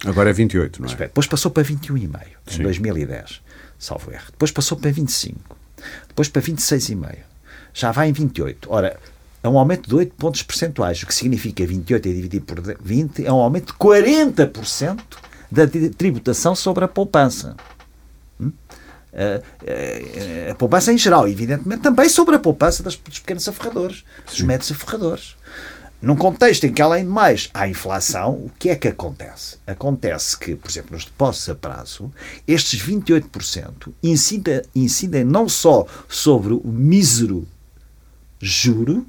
[0.05, 0.97] Agora é 28, não é?
[0.97, 2.21] Depois passou para 21,5
[2.59, 3.41] em 2010,
[3.79, 4.27] salvo erro.
[4.31, 5.57] Depois passou para 25.
[6.09, 7.17] Depois para 26,5.
[7.73, 8.69] Já vai em 28.
[8.71, 8.99] Ora,
[9.43, 13.27] é um aumento de 8 pontos percentuais, o que significa 28 é dividido por 20,
[13.27, 15.01] é um aumento de 40%
[15.51, 17.55] da tributação sobre a poupança.
[18.41, 18.53] Hum?
[19.13, 24.05] A, a, a, poupança em geral, evidentemente, também sobre a poupança das, dos pequenos aferradores,
[24.27, 25.37] dos médios aferradores.
[26.05, 29.57] Num contexto em que, além de mais, há inflação, o que é que acontece?
[29.67, 32.13] Acontece que, por exemplo, nos depósitos a prazo,
[32.47, 37.49] estes 28% incidem, incidem não só sobre o mísero
[38.39, 39.07] juro,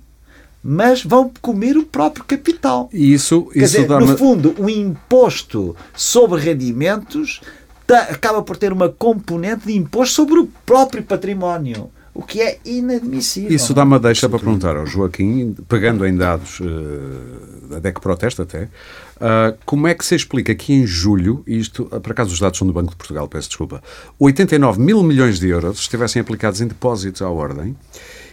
[0.64, 2.90] mas vão comer o próprio capital.
[2.94, 7.42] Isso, Quer isso dizer, dá no fundo, o imposto sobre rendimentos
[7.88, 13.54] acaba por ter uma componente de imposto sobre o próprio património o que é inadmissível.
[13.54, 18.44] Isso dá uma deixa para perguntar ao Joaquim, pegando em dados uh, da DEC Protesta
[18.44, 22.40] até, uh, como é que se explica que em julho, isto, uh, por acaso os
[22.40, 23.84] dados são do Banco de Portugal, peço desculpa,
[24.18, 27.76] 89 mil milhões de euros estivessem aplicados em depósitos à ordem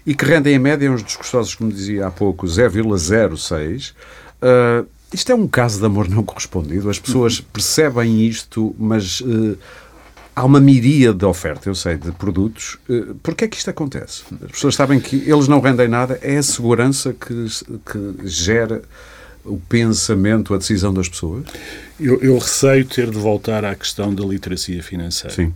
[0.07, 3.95] e que rendem em média uns discursosos, como dizia há pouco, 0,06.
[4.41, 6.89] Uh, isto é um caso de amor não correspondido.
[6.89, 9.59] As pessoas percebem isto, mas uh,
[10.35, 12.79] há uma miríade de oferta, eu sei, de produtos.
[12.89, 14.23] Eh, Porquê é que isto acontece?
[14.45, 17.47] As pessoas sabem que eles não rendem nada, é a segurança que,
[17.91, 18.83] que gera
[19.45, 21.45] o pensamento, a decisão das pessoas?
[21.99, 25.35] Eu, eu, receio ter de voltar à questão da literacia financeira.
[25.35, 25.53] Sim.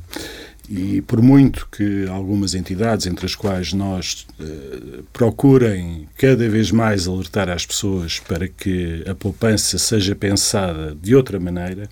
[0.68, 7.06] E por muito que algumas entidades, entre as quais nós eh, procurem cada vez mais
[7.06, 11.88] alertar as pessoas para que a poupança seja pensada de outra maneira,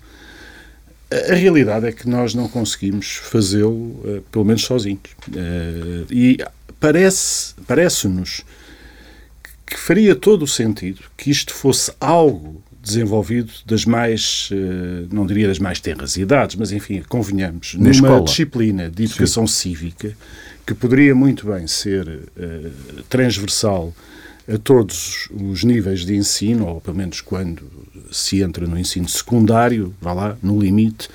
[1.11, 5.01] a, realidade é que nós não conseguimos fazê-lo, uh, pelo menos sozinhos.
[5.29, 6.37] Uh, e
[6.79, 8.43] parece, parece-nos
[9.65, 14.51] que faria todo o sentido que isto fosse algo desenvolvido das mais,
[15.11, 18.21] não diria das mais tenras idades, mas enfim, convenhamos, Na numa escola.
[18.21, 19.71] disciplina de educação Sim.
[19.71, 20.15] cívica
[20.65, 23.93] que poderia muito bem ser uh, transversal
[24.51, 27.63] a todos os níveis de ensino, ou pelo menos quando
[28.11, 31.09] se entra no ensino secundário, vá lá, no limite,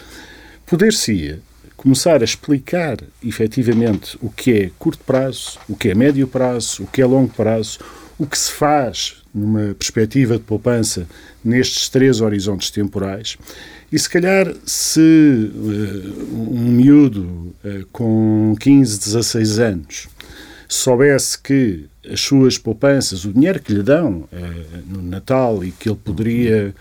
[0.66, 1.38] poder-se
[1.76, 6.86] começar a explicar efetivamente o que é curto prazo, o que é médio prazo, o
[6.86, 7.78] que é longo prazo,
[8.18, 11.08] o que se faz numa perspectiva de poupança
[11.42, 13.38] nestes três horizontes temporais.
[13.90, 20.08] E se calhar, se uh, um miúdo uh, com 15, 16 anos
[20.70, 25.88] soubesse que as suas poupanças, o dinheiro que lhe dão uh, no Natal e que
[25.88, 26.74] ele poderia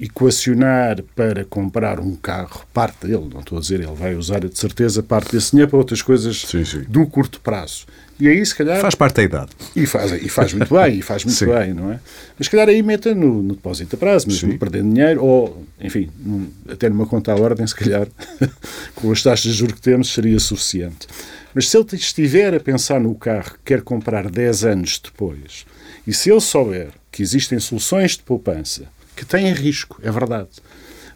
[0.00, 4.58] equacionar para comprar um carro, parte dele, não estou a dizer, ele vai usar de
[4.58, 6.84] certeza parte desse dinheiro para outras coisas sim, sim.
[6.88, 7.86] do curto prazo.
[8.18, 8.80] E aí, se calhar.
[8.80, 9.50] Faz parte da idade.
[9.74, 11.98] E faz, e faz muito bem, e faz muito bem, não é?
[12.38, 14.58] Mas, se calhar, aí meta no, no depósito a prazo, mesmo Sim.
[14.58, 18.06] perdendo dinheiro, ou, enfim, num, até numa conta à ordem, se calhar,
[18.94, 21.08] com as taxas de juros que temos, seria suficiente.
[21.54, 25.64] Mas se ele estiver a pensar no carro que quer comprar 10 anos depois,
[26.06, 30.50] e se ele souber que existem soluções de poupança que têm risco, é verdade,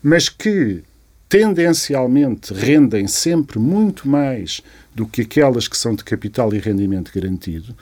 [0.03, 0.83] mas que
[1.29, 4.63] tendencialmente rendem sempre muito mais
[4.95, 7.75] do que aquelas que são de capital e rendimento garantido,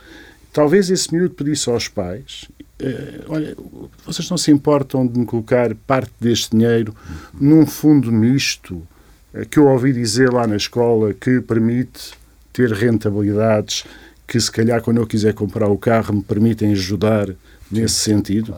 [0.53, 3.57] talvez esse miúdo pedisse aos pais Uh, olha,
[4.05, 6.95] vocês não se importam de me colocar parte deste dinheiro
[7.33, 8.87] num fundo misto
[9.33, 12.13] uh, que eu ouvi dizer lá na escola que permite
[12.57, 13.85] ter rentabilidades
[14.27, 17.29] que, se calhar, quando eu quiser comprar o carro, me permitem ajudar
[17.71, 18.57] nesse sentido.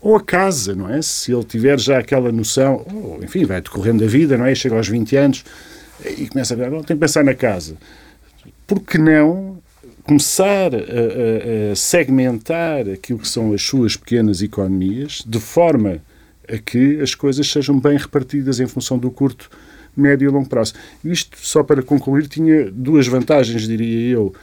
[0.00, 1.02] Ou a casa, não é?
[1.02, 4.54] Se ele tiver já aquela noção, ou, enfim, vai decorrendo a vida, não é?
[4.54, 5.44] Chega aos 20 anos
[6.04, 7.76] e começa a ver, tem que pensar na casa.
[8.66, 9.58] Por que não
[10.04, 16.02] começar a, a, a, segmentar aquilo que são as suas pequenas economias de forma
[16.48, 19.50] a que as coisas sejam bem repartidas em função do curto,
[19.96, 20.74] médio e longo prazo.
[21.04, 24.34] Isto, só para concluir, tinha duas vantagens, diria eu.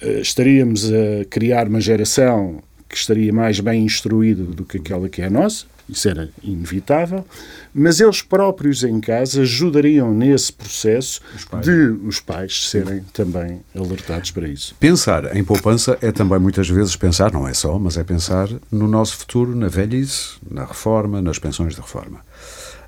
[0.00, 5.22] Eh, estaríamos a criar uma geração que estaria mais bem instruída do que aquela que
[5.22, 7.24] é a nossa, isso era inevitável,
[7.74, 14.30] mas eles próprios em casa ajudariam nesse processo os de os pais serem também alertados
[14.30, 14.74] para isso.
[14.78, 18.86] Pensar em poupança é também muitas vezes pensar, não é só, mas é pensar no
[18.86, 22.20] nosso futuro, na velhice, na reforma, nas pensões de reforma.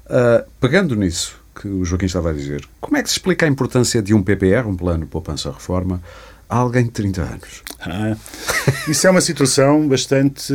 [0.07, 3.49] Uh, pegando nisso que o Joaquim estava a dizer, como é que se explica a
[3.49, 6.03] importância de um PPR, um plano poupança-reforma,
[6.49, 7.63] a alguém de 30 anos?
[7.81, 8.17] Ah,
[8.89, 10.53] isso é uma situação bastante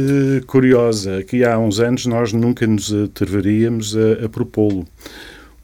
[0.48, 1.18] curiosa.
[1.20, 4.86] Aqui há uns anos nós nunca nos atreveríamos a, a propô-lo.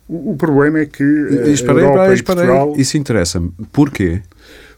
[0.07, 1.03] O, o, problema é que.
[1.03, 2.73] Esperei, Europa esperei, Portugal...
[2.77, 3.51] Isso interessa-me.
[3.71, 4.21] Porquê?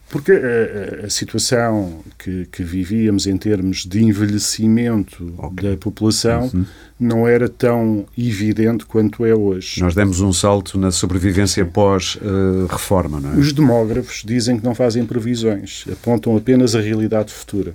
[0.10, 5.72] Porque a, a situação que, que, vivíamos em termos de envelhecimento okay.
[5.72, 6.66] da população uhum.
[7.00, 9.82] não era tão evidente quanto é hoje.
[9.82, 13.36] Nós demos um salto na sobrevivência pós-reforma, uh, não é?
[13.36, 17.74] Os demógrafos dizem que não fazem previsões, apontam apenas a realidade futura.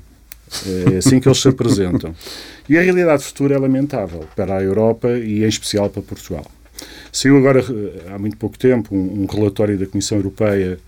[0.92, 2.14] É assim que eles se apresentam.
[2.68, 6.46] E a realidade futura é lamentável para a Europa e, em especial, para Portugal.
[7.10, 7.64] Saiu agora,
[8.14, 10.78] há muito pouco tempo, um, um relatório da Comissão Europeia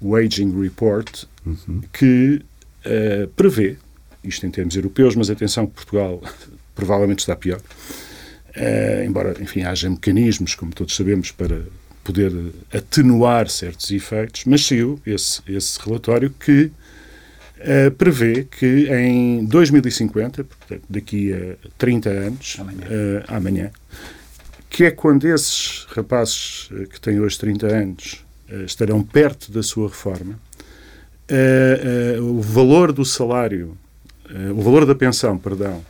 [0.00, 1.82] o Aging Report, uhum.
[1.92, 2.42] que
[2.86, 3.76] uh, prevê,
[4.24, 6.22] isto em termos europeus, mas atenção que Portugal
[6.74, 11.62] provavelmente está pior, uh, embora, enfim, haja mecanismos, como todos sabemos, para
[12.02, 12.32] poder
[12.72, 16.72] atenuar certos efeitos, mas saiu esse, esse relatório que
[17.58, 22.86] uh, prevê que em 2050, portanto, daqui a 30 anos, amanhã.
[23.28, 23.70] amanhã,
[24.70, 28.24] que é quando esses rapazes que têm hoje 30 anos
[28.64, 30.38] estarão perto da sua reforma,
[31.30, 33.76] uh, uh, o valor do salário,
[34.54, 35.84] o valor da pensão, perdão,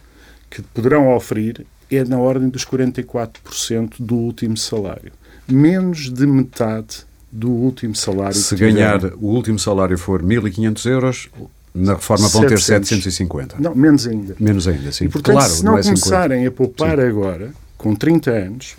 [0.49, 5.12] que poderão oferir é na ordem dos 44% do último salário.
[5.46, 8.35] Menos de metade do último salário.
[8.35, 11.29] Se ganhar o último salário for 1.500 euros,
[11.75, 12.64] na reforma vão 700.
[12.64, 13.57] ter 750.
[13.59, 14.37] Não, menos ainda.
[14.38, 15.05] Menos ainda, sim.
[15.05, 16.49] E, portanto, claro, se não, não é começarem 50.
[16.49, 17.05] a poupar sim.
[17.05, 18.77] agora, com 30 anos,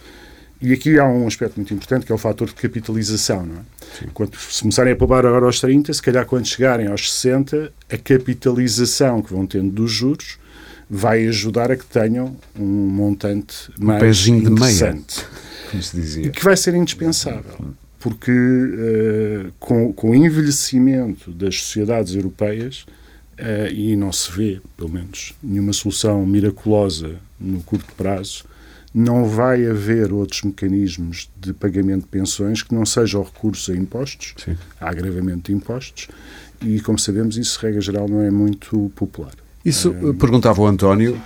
[0.62, 3.45] e aqui há um aspecto muito importante que é o fator de capitalização.
[3.45, 4.08] Não é?
[4.13, 7.97] Quando se começarem a poupar agora aos 30, se calhar quando chegarem aos 60, a
[7.97, 10.38] capitalização que vão tendo dos juros
[10.89, 15.26] vai ajudar a que tenham um montante um mais interessante.
[15.71, 16.28] como se dizia.
[16.28, 17.74] E que vai ser indispensável.
[17.97, 22.86] Porque uh, com, com o envelhecimento das sociedades europeias,
[23.39, 28.43] uh, e não se vê, pelo menos, nenhuma solução miraculosa no curto prazo,
[28.93, 34.34] não vai haver outros mecanismos de pagamento de pensões que não sejam recurso a impostos,
[34.43, 34.58] Sim.
[34.80, 36.08] a agravamento de impostos,
[36.62, 39.34] e como sabemos, isso, regra geral, não é muito popular.
[39.63, 41.21] Isso, perguntava o António,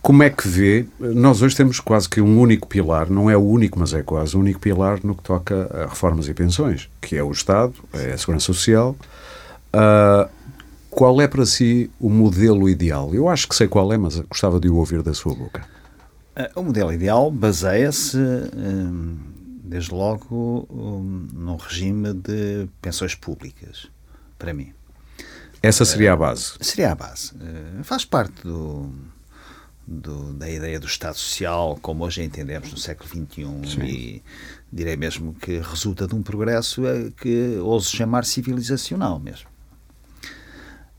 [0.00, 0.86] como é que vê?
[1.00, 4.36] Nós hoje temos quase que um único pilar, não é o único, mas é quase
[4.36, 8.12] o único pilar no que toca a reformas e pensões, que é o Estado, é
[8.12, 8.96] a Segurança Social.
[9.74, 10.30] Uh,
[10.88, 13.12] qual é para si o modelo ideal?
[13.12, 15.66] Eu acho que sei qual é, mas gostava de o ouvir da sua boca.
[16.36, 19.16] Eh, o modelo ideal baseia-se, hum,
[19.64, 20.68] desde logo,
[21.32, 23.88] num regime de pensões públicas,
[24.38, 24.72] para mim.
[25.62, 26.54] Essa seria a base?
[26.60, 27.32] Seria a base.
[27.40, 28.92] Eh, faz parte do,
[29.86, 33.84] do, da ideia do Estado Social, como hoje entendemos no século XXI, Sim.
[33.84, 34.22] e
[34.70, 39.48] direi mesmo que resulta de um progresso eh, que ouso chamar civilizacional mesmo.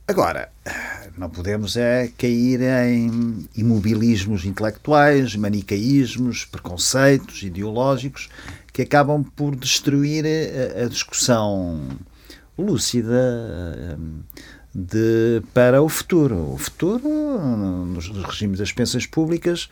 [0.07, 0.51] Agora,
[1.17, 8.30] não podemos é cair em imobilismos intelectuais, manicaísmos, preconceitos ideológicos
[8.73, 11.97] que acabam por destruir a, a discussão
[12.58, 13.95] lúcida eh,
[14.73, 16.54] de, para o futuro.
[16.54, 17.08] O futuro,
[17.86, 19.69] nos regimes das pensões públicas,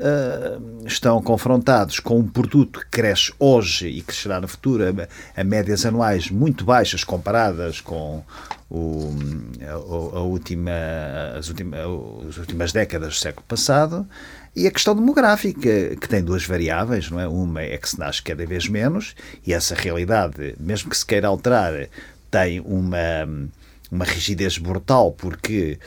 [0.00, 5.44] Uh, estão confrontados com um produto que cresce hoje e crescerá no futuro a, a
[5.44, 8.24] médias anuais muito baixas comparadas com
[8.70, 9.14] o,
[9.60, 10.72] a, a última,
[11.36, 11.76] as, última,
[12.26, 14.08] as últimas décadas do século passado
[14.56, 17.28] e a questão demográfica, que tem duas variáveis, não é?
[17.28, 19.14] Uma é que se nasce cada vez menos
[19.46, 21.88] e essa realidade, mesmo que se queira alterar,
[22.30, 23.28] tem uma
[23.90, 25.78] uma rigidez brutal, porque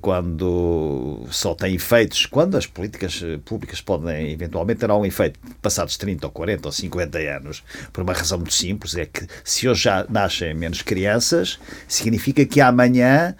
[0.00, 5.96] quando só tem efeitos, quando as políticas eh, públicas podem eventualmente ter um efeito passados
[5.96, 9.82] 30 ou 40 ou 50 anos, por uma razão muito simples, é que se hoje
[9.82, 13.34] já nascem menos crianças, significa que amanhã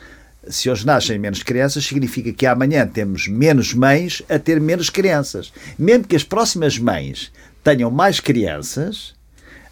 [0.49, 5.51] se hoje nascem menos crianças, significa que amanhã temos menos mães a ter menos crianças.
[5.79, 9.15] Mesmo que as próximas mães tenham mais crianças,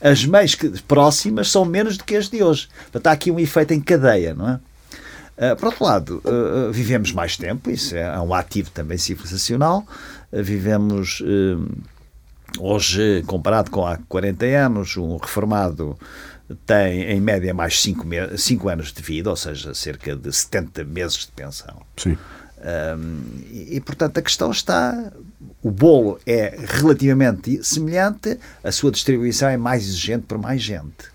[0.00, 0.56] as mães
[0.88, 2.68] próximas são menos do que as de hoje.
[2.84, 4.60] Portanto, há aqui um efeito em cadeia, não é?
[5.36, 9.86] Uh, por outro lado, uh, vivemos mais tempo, isso é um ativo também civilizacional.
[10.30, 11.22] Uh, vivemos
[12.58, 15.98] hoje, comparado com há 40 anos, um reformado
[16.66, 21.28] tem em média mais 5 anos de vida, ou seja, cerca de 70 meses de
[21.28, 21.82] pensão.
[21.96, 22.16] Sim.
[22.62, 25.12] Um, e, e, portanto, a questão está.
[25.62, 31.11] O bolo é relativamente semelhante, a sua distribuição é mais exigente por mais gente.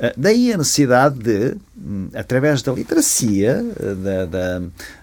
[0.00, 3.62] Uh, daí a necessidade de, hum, através da literacia,
[4.02, 4.62] da, da,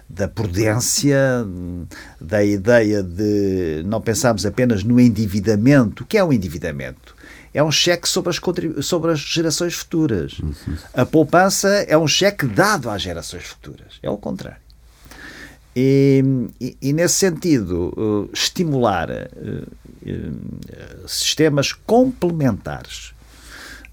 [0.09, 1.85] da prudência, hum,
[2.19, 6.03] da ideia de não pensarmos apenas no endividamento.
[6.03, 7.15] O que é o endividamento?
[7.53, 10.39] É um cheque sobre as, sobre as gerações futuras.
[10.93, 13.99] A poupança é um cheque dado às gerações futuras.
[14.01, 14.61] É o contrário.
[15.79, 16.23] E,
[16.59, 19.67] e, e nesse sentido, uh, estimular uh,
[20.07, 23.13] uh, sistemas complementares.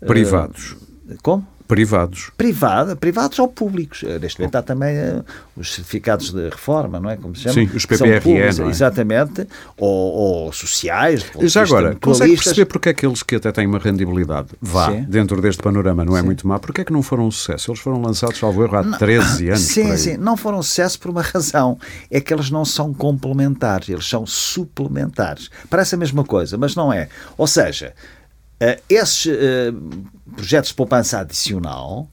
[0.01, 0.77] Privados.
[1.23, 1.47] Como?
[1.67, 2.31] Privados.
[2.37, 4.05] Privada, privados ou públicos.
[4.05, 5.25] Eh, neste momento há também uh,
[5.57, 7.17] os certificados de reforma, não é?
[7.17, 7.55] Como se chama?
[7.55, 8.49] Sim, os PPRE, é?
[8.69, 9.49] Exatamente.
[9.79, 11.25] Ou, ou sociais.
[11.45, 15.07] Já agora, consegue perceber porque é que eles que até têm uma rendibilidade, vá, sim.
[15.09, 16.27] dentro deste panorama, não é sim.
[16.27, 17.71] muito má, porque é que não foram um sucesso?
[17.71, 19.61] Eles foram lançados, salvo erro, há não, 13 anos.
[19.63, 21.79] Sim, sim, não foram um sucesso por uma razão.
[22.11, 25.51] É que eles não são complementares, eles são suplementares.
[25.71, 27.09] Parece a mesma coisa, mas não é.
[27.39, 27.95] Ou seja,
[28.89, 29.73] esses uh,
[30.35, 32.09] projetos de poupança adicional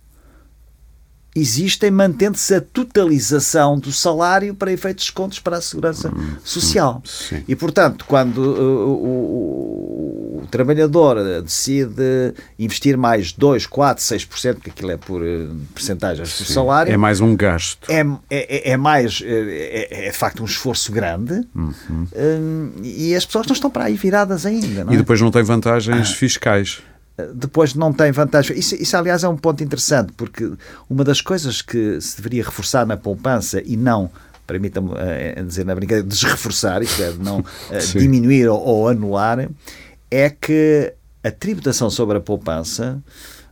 [1.36, 7.02] existem mantendo-se a totalização do salário para efeitos de descontos para a segurança hum, social.
[7.06, 7.44] Sim.
[7.48, 14.92] E, portanto, quando uh, o, o, trabalhador decide investir mais 2, 4, 6%, porque aquilo
[14.92, 16.92] é por uh, percentagens do salário...
[16.92, 17.90] É mais um gasto.
[17.90, 19.22] É, é, é, é mais...
[19.24, 22.08] É, é, é, de facto um esforço grande uhum.
[22.14, 24.86] um, e as pessoas não estão para aí viradas ainda.
[24.94, 26.16] e depois não tem vantagens ah.
[26.16, 26.82] fiscais
[27.34, 28.58] depois não tem vantagem.
[28.58, 30.52] Isso, isso, aliás, é um ponto interessante, porque
[30.90, 34.10] uma das coisas que se deveria reforçar na poupança e não,
[34.46, 37.40] permita-me uh, dizer na brincadeira, desreforçar, isto é, não
[37.72, 39.50] uh, diminuir ou, ou, anular,
[40.10, 43.02] é que a tributação sobre a poupança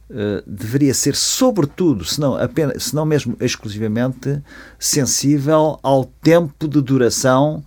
[0.10, 4.42] uh, deveria ser, sobretudo, se não, apenas, se não mesmo exclusivamente,
[4.78, 7.64] sensível ao tempo de duração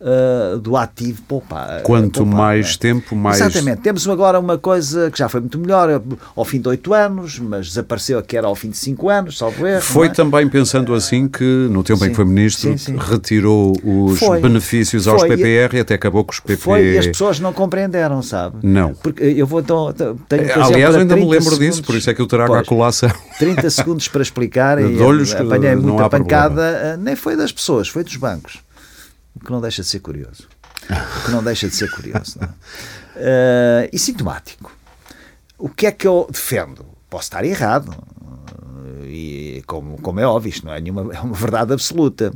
[0.00, 1.82] uh, do ativo poupar.
[1.82, 2.78] Quanto poupar, mais é?
[2.78, 3.40] tempo, mais.
[3.40, 3.82] Exatamente.
[3.82, 6.02] Temos agora uma coisa que já foi muito melhor
[6.34, 9.66] ao fim de oito anos, mas desapareceu que era ao fim de cinco anos, salvo
[9.66, 9.82] erro.
[9.82, 10.10] Foi é?
[10.10, 12.96] também pensando assim que, no tempo sim, em que foi ministro, sim, sim.
[12.96, 14.40] retirou os foi.
[14.40, 15.36] benefícios aos foi.
[15.36, 16.60] PPR e até acabou com os PP.
[16.60, 18.56] Foi e as pessoas não compreenderam, sabe?
[18.62, 18.94] Não.
[18.94, 19.92] Porque eu vou então.
[20.28, 22.62] Tenho, Aliás, eu ainda me lembro segundos, disso, por isso é que eu trago pois,
[22.62, 23.10] a colação.
[23.38, 24.98] 30 segundos para explicar e
[25.38, 26.96] apanhei muita pancada, problema.
[26.98, 28.63] nem foi das pessoas, foi dos bancos
[29.34, 30.48] o que não deixa de ser curioso.
[30.90, 32.38] o que não deixa de ser curioso.
[33.16, 33.86] É?
[33.86, 34.70] uh, e sintomático.
[35.58, 36.84] O que é que eu defendo?
[37.08, 37.96] Posso estar errado,
[39.06, 42.32] e como, como é óbvio, isto não é nenhuma é uma verdade absoluta,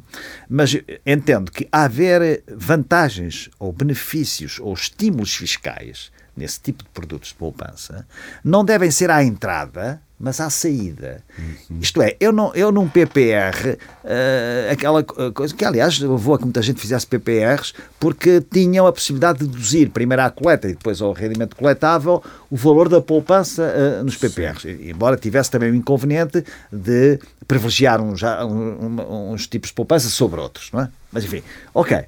[0.49, 7.35] mas entendo que haver vantagens ou benefícios ou estímulos fiscais nesse tipo de produtos de
[7.35, 8.07] poupança
[8.45, 11.23] não devem ser à entrada mas à saída.
[11.39, 11.79] Uhum.
[11.81, 16.39] Isto é, eu, não, eu num PPR, uh, eh, aquela coisa que, aliás, vou a
[16.39, 20.73] que muita gente fizesse PPRs porque tinham a possibilidade de deduzir primeiro à coleta e
[20.73, 24.63] depois ao rendimento coletável o valor da poupança uh, nos PPRs.
[24.63, 24.91] Sim.
[24.91, 30.71] Embora tivesse também o inconveniente de privilegiar uns, um, uns tipos de poupança sobre outros,
[30.73, 30.89] não é?
[31.13, 32.05] Mas enfim, ok.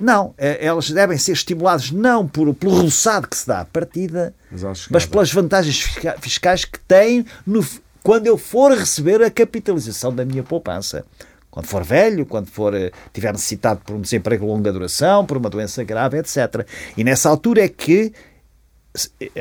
[0.00, 4.34] Não, é, elas devem ser estimuladas não por, pelo roçado que se dá à partida,
[4.50, 5.80] mas, mas pelas vantagens
[6.20, 7.64] fiscais que têm no,
[8.02, 11.04] quando eu for receber a capitalização da minha poupança.
[11.50, 15.36] Quando for velho, quando for eh, tiver necessitado por um desemprego de longa duração, por
[15.36, 16.64] uma doença grave, etc.
[16.96, 18.12] E nessa altura é que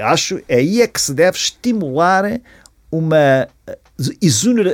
[0.02, 2.40] acho aí é que se deve estimular
[2.92, 3.78] uma, eh,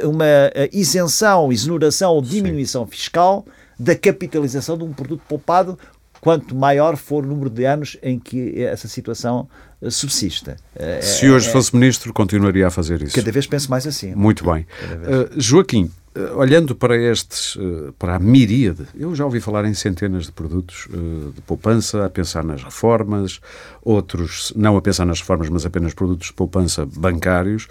[0.05, 2.91] uma eh, isenção, exoneração ou diminuição Sim.
[2.91, 3.45] fiscal
[3.77, 5.77] da capitalização de um produto poupado,
[6.25, 9.47] quanto maior for o número de anos em que essa situação
[9.79, 10.55] eh, subsista.
[10.75, 13.13] Eh, Se hoje é, fosse ministro, continuaria a fazer isso.
[13.15, 14.15] Cada vez penso mais assim.
[14.15, 14.65] Muito bem.
[14.81, 15.91] Uh, Joaquim,
[16.35, 17.55] olhando para estes,
[17.99, 20.87] para a miríade, eu já ouvi falar em centenas de produtos
[21.35, 23.39] de poupança, a pensar nas reformas,
[23.83, 27.67] outros não a pensar nas reformas, mas apenas produtos de poupança bancários.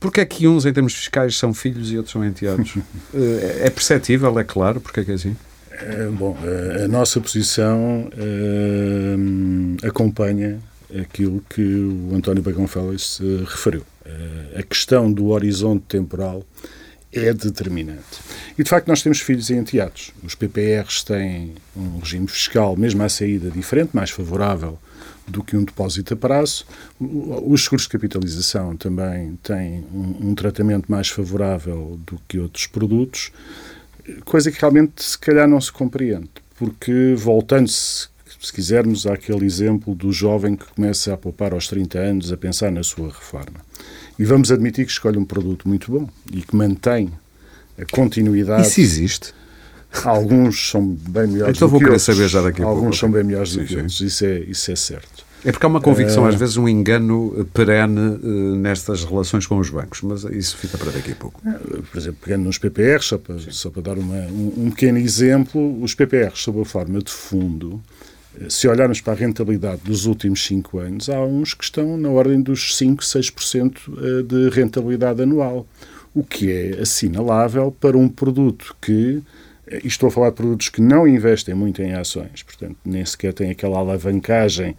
[0.00, 2.76] Porque é que uns, em termos fiscais, são filhos e outros são enteados?
[3.12, 5.36] é perceptível, é claro, porque é que é assim?
[5.80, 6.36] É, bom,
[6.84, 10.58] a nossa posição é, acompanha
[11.00, 13.84] aquilo que o António Bagão Félix referiu.
[14.56, 16.44] a questão do horizonte temporal
[17.12, 18.20] é determinante.
[18.58, 20.12] E, de facto, nós temos filhos e enteados.
[20.22, 24.78] Os PPRs têm um regime fiscal, mesmo à saída, diferente, mais favorável
[25.26, 26.64] do que um depósito a prazo.
[26.98, 33.30] Os seguros de capitalização também têm um, um tratamento mais favorável do que outros produtos
[34.24, 38.08] coisa que realmente se calhar não se compreende, porque voltando-se,
[38.40, 42.70] se quisermos, àquele exemplo do jovem que começa a poupar aos 30 anos a pensar
[42.70, 43.60] na sua reforma.
[44.18, 47.10] E vamos admitir que escolhe um produto muito bom e que mantém
[47.80, 48.66] a continuidade.
[48.66, 49.34] Isso existe?
[50.04, 51.56] Alguns são bem melhores então do que outros.
[51.56, 52.96] Então vou querer saber já daqui a Alguns pouco.
[52.96, 53.76] são bem melhores sim, do que sim.
[53.76, 55.27] outros, isso é, isso é certo.
[55.44, 58.18] É porque há uma convicção, às vezes, um engano perene
[58.56, 61.40] nestas relações com os bancos, mas isso fica para daqui a pouco.
[61.42, 65.80] Por exemplo, pegando nos PPRs, só para, só para dar uma, um, um, pequeno exemplo,
[65.82, 67.80] os PPRs, sob a forma de fundo,
[68.48, 72.40] se olharmos para a rentabilidade dos últimos 5 anos, há uns que estão na ordem
[72.40, 75.66] dos 5, 6% de rentabilidade anual,
[76.14, 79.22] o que é assinalável para um produto que
[79.70, 83.34] e estou a falar de produtos que não investem muito em ações, portanto, nem sequer
[83.34, 84.74] têm aquela alavancagem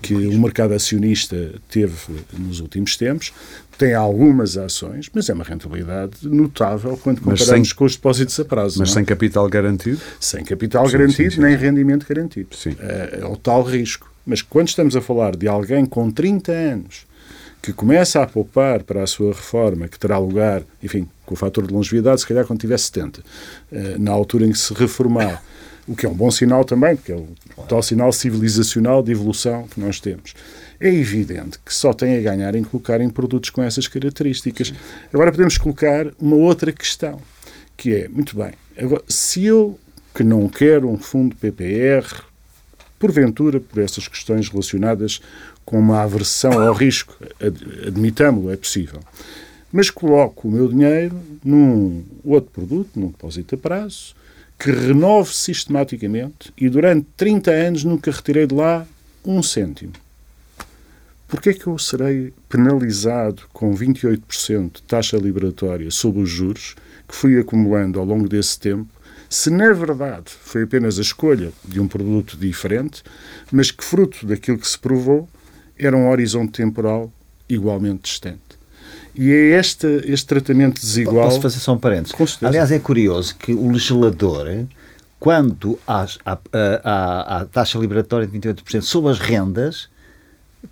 [0.00, 1.94] que o mercado acionista teve
[2.38, 3.32] nos últimos tempos,
[3.78, 8.44] tem algumas ações, mas é uma rentabilidade notável quando comparamos sem, com os depósitos a
[8.44, 8.78] prazo.
[8.78, 8.94] Mas não?
[8.94, 10.00] sem capital garantido?
[10.20, 12.54] Sem capital sim, garantido, sim, sim, nem rendimento garantido.
[12.54, 12.76] Sim.
[12.78, 14.10] É, é o tal risco.
[14.26, 17.06] Mas quando estamos a falar de alguém com 30 anos
[17.62, 21.66] que começa a poupar para a sua reforma, que terá lugar, enfim, com o fator
[21.66, 23.22] de longevidade, se calhar quando tiver 70,
[23.70, 25.42] eh, na altura em que se reformar,
[25.90, 27.26] o que é um bom sinal também, porque é o
[27.68, 30.34] tal sinal civilizacional de evolução que nós temos.
[30.78, 34.68] É evidente que só tem a ganhar em colocar em produtos com essas características.
[34.68, 34.74] Sim.
[35.12, 37.20] Agora podemos colocar uma outra questão,
[37.76, 39.76] que é, muito bem, agora, se eu
[40.14, 42.06] que não quero um fundo PPR,
[42.96, 45.20] porventura por essas questões relacionadas
[45.64, 47.16] com uma aversão ao risco,
[47.84, 49.00] admitamos-lo, é possível,
[49.72, 54.14] mas coloco o meu dinheiro num outro produto, num depósito a prazo,
[54.60, 58.86] que renove sistematicamente e durante 30 anos nunca retirei de lá
[59.24, 59.94] um cêntimo.
[61.26, 66.74] Porquê é que eu serei penalizado com 28% de taxa liberatória sobre os juros
[67.08, 68.88] que fui acumulando ao longo desse tempo,
[69.30, 73.02] se na verdade foi apenas a escolha de um produto diferente,
[73.50, 75.26] mas que fruto daquilo que se provou
[75.78, 77.10] era um horizonte temporal
[77.48, 78.49] igualmente distante?
[79.22, 81.28] E é este, este tratamento desigual.
[81.28, 82.38] Posso fazer só um parênteses?
[82.42, 84.64] Aliás, é curioso que o legislador,
[85.18, 89.90] quando há a, taxa liberatória de 28% sobre as rendas,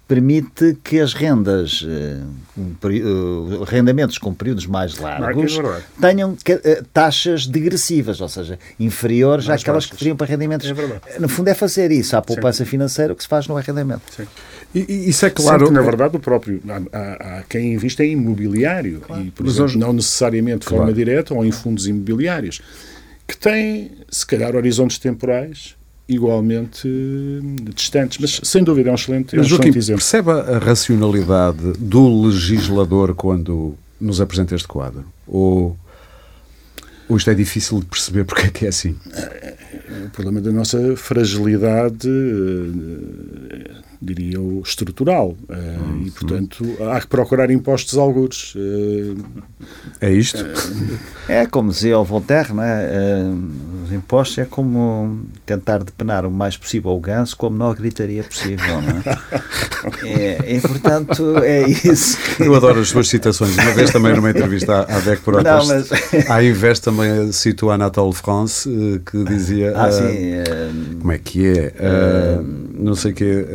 [0.06, 8.20] permite que as rendas, uh, rendamentos com períodos mais largos, é tenham uh, taxas degressivas,
[8.20, 9.90] ou seja, inferiores mais àquelas baixas.
[9.92, 10.66] que teriam para rendimentos.
[11.06, 12.70] É no fundo, é fazer isso à poupança Sim.
[12.70, 14.02] financeira o que se faz no arrendamento.
[14.14, 14.26] Sim.
[14.74, 15.60] E, isso é claro.
[15.60, 16.62] Sempre, na verdade, o próprio.
[16.92, 19.22] Há, há quem investe em imobiliário, claro.
[19.22, 19.78] e, por exemplo, hoje...
[19.78, 20.84] não necessariamente de claro.
[20.84, 22.60] forma direta ou em fundos imobiliários,
[23.26, 25.77] que têm, se calhar, horizontes temporais
[26.08, 26.88] igualmente
[27.74, 28.18] distantes.
[28.18, 30.00] Mas, sem dúvida, é um excelente, é um Joaquim, excelente exemplo.
[30.00, 35.04] percebe a racionalidade do legislador quando nos apresenta este quadro?
[35.26, 35.76] Ou,
[37.08, 38.96] ou isto é difícil de perceber porque é que é assim?
[40.06, 43.70] O problema da nossa fragilidade, eh,
[44.00, 45.36] diria eu, estrutural.
[45.48, 46.90] Hum, e, portanto, hum.
[46.90, 48.54] há que procurar impostos algures.
[50.00, 50.44] É isto?
[51.28, 53.22] É como dizia o Voltaire, não é?
[53.84, 58.22] Os impostos é como tentar depenar o mais possível o ganso com a menor gritaria
[58.22, 60.38] possível, não é?
[60.44, 62.18] é e, portanto, é isso.
[62.36, 62.44] Que...
[62.44, 63.56] Eu adoro as suas citações.
[63.56, 65.90] Uma vez também numa entrevista à, à DEC por não, mas...
[66.28, 69.72] à invés também cito a Anatole France, eh, que dizia...
[69.74, 70.02] Ah, uh, sim.
[70.02, 71.72] Uh, como é que é?
[71.78, 73.46] Uh, não sei o que,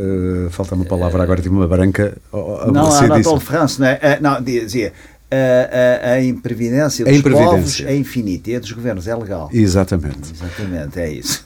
[0.51, 2.15] falta uma palavra agora, tive uma branca.
[2.31, 4.19] Não, a Anatole France, não é?
[4.21, 4.91] não, dizia
[5.33, 7.55] a, a, a imprevidência dos a imprevidência.
[7.55, 9.49] povos é infinita e a dos governos é legal.
[9.51, 10.31] Exatamente.
[10.31, 11.43] Exatamente, é isso.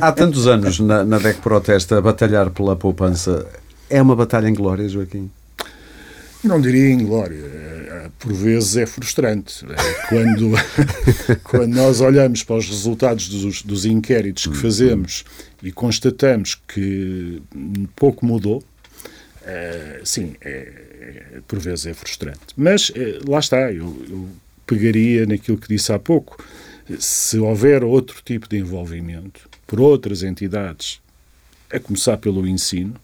[0.00, 3.46] Há tantos anos na, na DEC Protesta a batalhar pela poupança.
[3.88, 5.30] É uma batalha em glória, Joaquim?
[6.42, 7.44] Não diria em glória.
[8.20, 9.64] Por vezes é frustrante.
[10.08, 10.52] Quando,
[11.42, 15.24] quando nós olhamos para os resultados dos, dos inquéritos que fazemos
[15.62, 17.42] e constatamos que
[17.96, 18.62] pouco mudou,
[19.40, 22.38] Uh, sim, é, é, por vezes é frustrante.
[22.56, 24.28] Mas é, lá está, eu, eu,
[24.66, 26.44] pegaria naquilo que disse há pouco.
[26.98, 31.00] Se houver outro tipo de envolvimento por outras entidades,
[31.72, 32.94] a começar pelo ensino,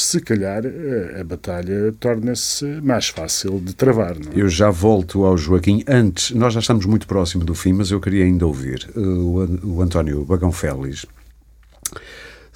[0.00, 4.16] se calhar a, a batalha torna-se mais fácil de travar.
[4.16, 4.20] É?
[4.34, 5.82] Eu já volto ao Joaquim.
[5.88, 9.82] Antes, nós já estamos muito próximo do fim, mas eu queria ainda ouvir o, o
[9.82, 11.06] António Bagão Félix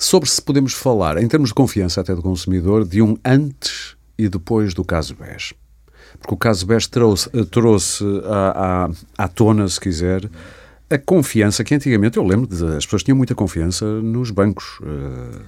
[0.00, 4.30] sobre se podemos falar, em termos de confiança até do consumidor, de um antes e
[4.30, 5.52] depois do caso BES.
[6.18, 10.28] Porque o caso BES trouxe, eh, trouxe à, à, à tona, se quiser,
[10.88, 14.80] a confiança que antigamente, eu lembro, de, as pessoas tinham muita confiança nos bancos.
[14.80, 15.40] Uh,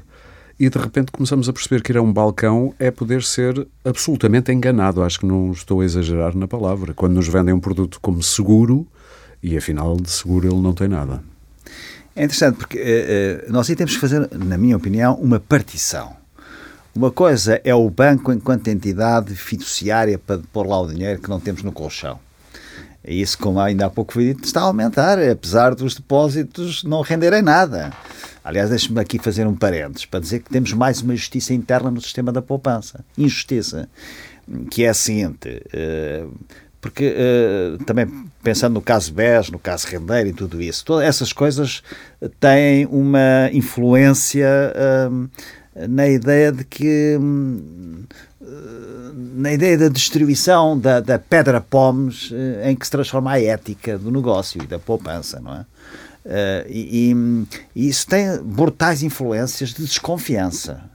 [0.62, 4.52] e de repente começamos a perceber que ir a um balcão é poder ser absolutamente
[4.52, 5.02] enganado.
[5.02, 6.94] Acho que não estou a exagerar na palavra.
[6.94, 8.86] Quando nos vendem um produto como seguro
[9.42, 11.20] e afinal de seguro ele não tem nada.
[12.14, 16.14] É interessante porque uh, uh, nós aí temos que fazer, na minha opinião, uma partição.
[16.94, 21.40] Uma coisa é o banco enquanto entidade fiduciária para pôr lá o dinheiro que não
[21.40, 22.20] temos no colchão.
[23.04, 27.00] E isso, como ainda há pouco foi dito, está a aumentar, apesar dos depósitos não
[27.00, 27.92] renderem nada.
[28.44, 32.00] Aliás, deixe-me aqui fazer um parênteses para dizer que temos mais uma justiça interna no
[32.00, 33.04] sistema da poupança.
[33.16, 33.88] Injustiça.
[34.70, 35.62] Que é a seguinte.
[35.72, 36.32] Uh,
[36.80, 38.08] porque uh, também
[38.42, 41.80] pensando no caso BES, no caso Rendeiro e tudo isso, todas essas coisas
[42.40, 45.30] têm uma influência uh,
[45.88, 48.04] na ideia de que uh,
[49.12, 52.30] na ideia da distribuição da, da pedra pomes
[52.64, 55.66] em que se transforma a ética do negócio e da poupança, não é?
[56.68, 57.12] E,
[57.74, 60.92] e, isso tem brutais influências de desconfiança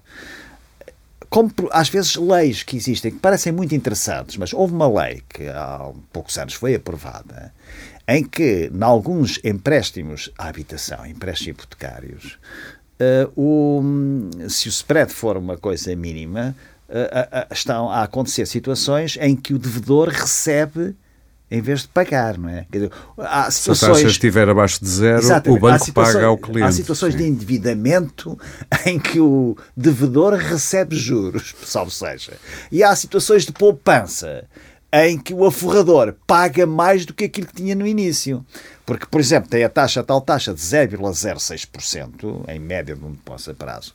[1.29, 5.47] como às vezes leis que existem que parecem muito interessantes, mas houve uma lei que
[5.49, 7.53] há poucos anos foi aprovada
[8.07, 12.39] em que, em alguns empréstimos à habitação, empréstimos hipotecários,
[13.01, 16.55] uh, o, se o spread for uma coisa mínima,
[17.51, 20.95] estão a acontecer situações em que o devedor recebe
[21.49, 22.65] em vez de pagar, não é?
[22.69, 22.91] Dizer,
[23.51, 23.77] situações...
[23.77, 25.57] Se a taxa estiver abaixo de zero, Exatamente.
[25.57, 26.67] o banco paga ao cliente.
[26.67, 27.19] Há situações sim.
[27.19, 28.37] de endividamento
[28.85, 32.33] em que o devedor recebe juros, salvo seja.
[32.69, 34.45] E há situações de poupança
[34.91, 38.45] em que o aforrador paga mais do que aquilo que tinha no início.
[38.85, 43.11] Porque, por exemplo, tem a taxa, a tal taxa de 0,06% em média de um
[43.11, 43.93] depósito a prazo.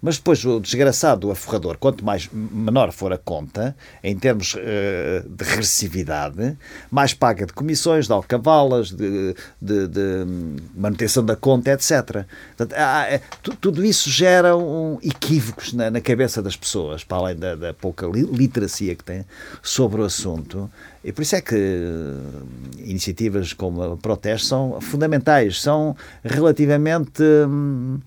[0.00, 5.28] Mas depois o desgraçado do aforrador, quanto mais menor for a conta, em termos uh,
[5.28, 6.56] de regressividade,
[6.90, 10.26] mais paga de comissões, de alcavalas, de, de, de
[10.74, 12.24] manutenção da conta, etc.
[12.56, 13.20] Portanto, há, é,
[13.60, 18.06] tudo isso gera um, equívocos na, na, cabeça das pessoas, para além da, da pouca
[18.06, 19.24] literacia que têm
[19.62, 20.70] sobre o assunto.
[21.02, 22.46] E por isso é que uh,
[22.78, 28.00] iniciativas como a Proteste são fundamentais, são relativamente uh,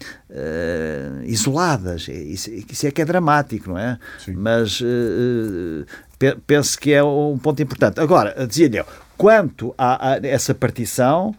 [1.24, 2.08] isoladas.
[2.08, 3.98] Isso, isso, é que é dramático, não é?
[4.24, 4.34] Sim.
[4.34, 5.86] Mas uh,
[6.46, 8.00] penso que é um ponto importante.
[8.00, 8.84] Agora, dizia-lhe
[9.18, 11.36] quanto a, a essa partição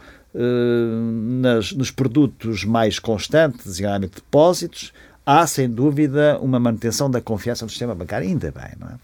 [1.40, 4.92] nas, nos produtos mais constantes, designadamente depósitos,
[5.24, 8.94] há sem dúvida uma manutenção da confiança no sistema bancário, ainda bem, não é?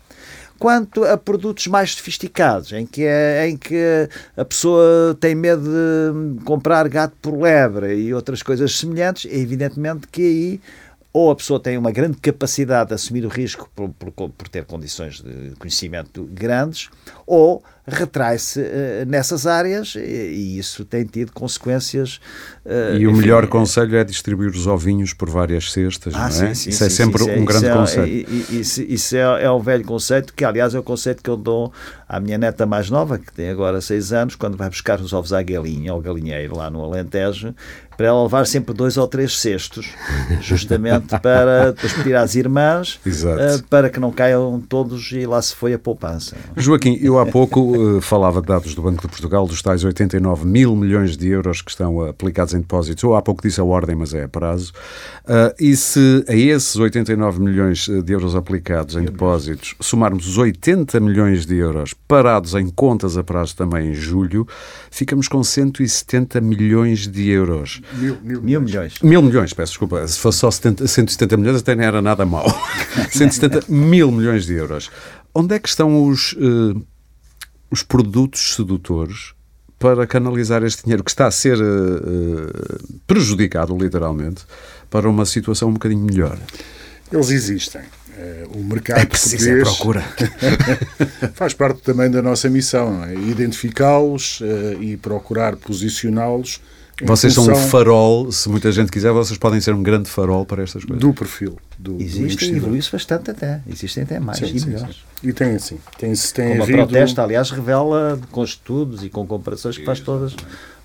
[0.61, 6.45] Quanto a produtos mais sofisticados, em que, é, em que a pessoa tem medo de
[6.45, 10.61] comprar gato por lebre e outras coisas semelhantes, é evidentemente que aí
[11.13, 14.65] ou a pessoa tem uma grande capacidade de assumir o risco por, por, por, ter
[14.65, 16.89] condições de conhecimento grandes,
[17.27, 18.65] ou retrai-se uh,
[19.07, 22.21] nessas áreas e, e, isso tem tido consequências.
[22.65, 26.27] Uh, e o enfim, melhor conselho é distribuir os ovinhos por várias cestas, ah, não
[26.27, 26.31] é?
[26.31, 28.27] Sim, sim, isso é sim, é sempre um grande é, conselho.
[28.51, 31.73] Isso, isso é, é um velho conceito que, aliás, é o conceito que eu dou
[32.09, 35.33] à minha neta mais nova, que tem agora seis anos, quando vai buscar os ovos
[35.33, 37.55] à galinha, ao galinheiro lá no Alentejo,
[38.01, 39.87] para ela levar sempre dois ou três cestos,
[40.41, 45.55] justamente para depois pedir às irmãs uh, para que não caiam todos e lá se
[45.55, 46.35] foi a poupança.
[46.57, 50.47] Joaquim, eu há pouco uh, falava de dados do Banco de Portugal, dos tais 89
[50.47, 53.97] mil milhões de euros que estão aplicados em depósitos, ou há pouco disse a ordem,
[53.97, 54.73] mas é a prazo,
[55.25, 61.01] uh, e se a esses 89 milhões de euros aplicados em depósitos somarmos os 80
[61.01, 64.47] milhões de euros parados em contas a prazo também em julho,
[64.91, 67.81] ficamos com 170 milhões de euros.
[67.95, 68.95] Mil, mil, mil milhões.
[69.03, 70.07] Mil milhões, peço desculpa.
[70.07, 72.47] Se fosse só 70, 170 milhões, até não era nada mal.
[73.11, 74.91] 170 mil milhões de euros.
[75.35, 76.85] Onde é que estão os, uh,
[77.71, 79.35] os produtos sedutores
[79.79, 84.43] para canalizar este dinheiro que está a ser uh, prejudicado, literalmente,
[84.91, 86.39] para uma situação um bocadinho melhor?
[87.11, 87.81] Eles existem.
[87.81, 90.05] Uh, o mercado é preciso português procura.
[91.33, 93.15] faz parte também da nossa missão, é?
[93.15, 96.61] identificá-los uh, e procurar posicioná-los
[97.03, 100.63] vocês são um farol, se muita gente quiser, vocês podem ser um grande farol para
[100.63, 101.01] estas coisas.
[101.01, 101.59] Do perfil.
[101.79, 103.63] Do, Existem, e evoluiu-se bastante até.
[103.67, 104.97] Existem até mais sim, e sim, melhores.
[104.97, 105.29] Sim.
[105.29, 105.79] E tem assim.
[105.99, 106.83] Tem, tem Como havido...
[106.83, 110.35] a Protesta, aliás, revela com estudos e com comparações que faz todas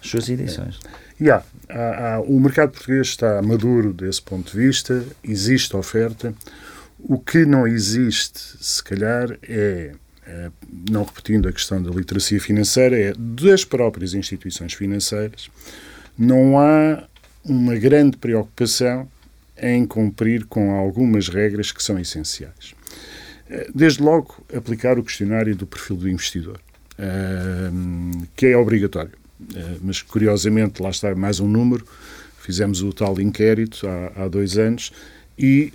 [0.01, 0.79] as suas edições.
[1.19, 1.23] É.
[1.23, 6.33] E há, há, há, o mercado português está maduro desse ponto de vista, existe oferta.
[6.99, 9.91] O que não existe, se calhar, é,
[10.25, 10.49] é
[10.89, 15.49] não repetindo a questão da literacia financeira, é das próprias instituições financeiras
[16.17, 17.03] não há
[17.43, 19.07] uma grande preocupação
[19.57, 22.73] em cumprir com algumas regras que são essenciais.
[23.49, 26.59] Eh, desde logo, aplicar o questionário do perfil do investidor,
[26.97, 29.13] ehm, que é obrigatório.
[29.55, 31.85] Eh, mas, curiosamente, lá está mais um número.
[32.39, 34.91] Fizemos o tal inquérito há, há dois anos
[35.37, 35.73] e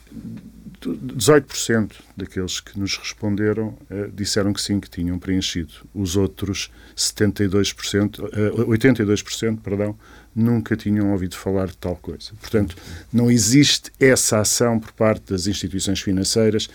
[0.80, 5.72] 18% daqueles que nos responderam uh, disseram que sim, que tinham preenchido.
[5.95, 9.97] Os outros 72%, uh, 82%, perdão,
[10.35, 12.31] nunca tinham ouvido falar de tal coisa.
[12.41, 12.76] Portanto,
[13.12, 16.68] não existe essa ação por parte das instituições financeiras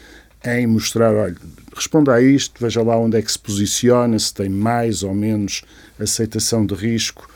[0.43, 1.35] em mostrar, olha,
[1.75, 5.63] responda a isto, veja lá onde é que se posiciona, se tem mais ou menos
[5.99, 7.27] aceitação de risco,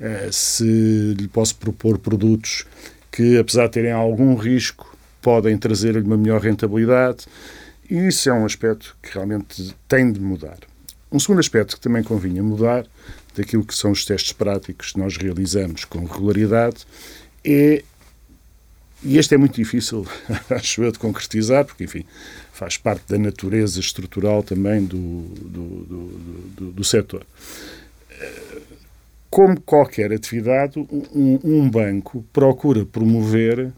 [0.00, 2.66] uh, se lhe posso propor produtos
[3.12, 7.26] que, apesar de terem algum risco, podem trazer-lhe uma melhor rentabilidade.
[7.88, 10.58] E isso é um aspecto que realmente tem de mudar.
[11.10, 12.86] Um segundo aspecto que também convinha mudar,
[13.36, 16.86] daquilo que são os testes práticos que nós realizamos com regularidade,
[17.44, 17.82] é.
[19.04, 20.06] E este é muito difícil,
[20.50, 22.04] acho eu, de concretizar, porque, enfim,
[22.52, 26.06] faz parte da natureza estrutural também do, do, do,
[26.56, 27.24] do, do setor.
[29.30, 33.70] Como qualquer atividade, um, um banco procura promover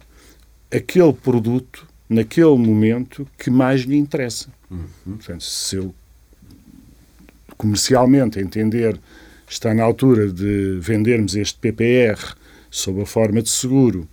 [0.70, 4.48] aquele produto naquele momento que mais lhe interessa.
[4.70, 4.86] Uhum.
[5.04, 5.94] Portanto, se eu
[7.58, 8.98] comercialmente entender
[9.48, 12.18] está na altura de vendermos este PPR
[12.70, 14.08] sob a forma de seguro,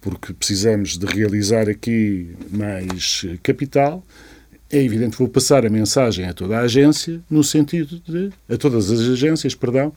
[0.00, 4.04] porque precisamos de realizar aqui mais capital,
[4.70, 8.56] é evidente que vou passar a mensagem a toda a agência no sentido de a
[8.56, 9.92] todas as agências, perdão,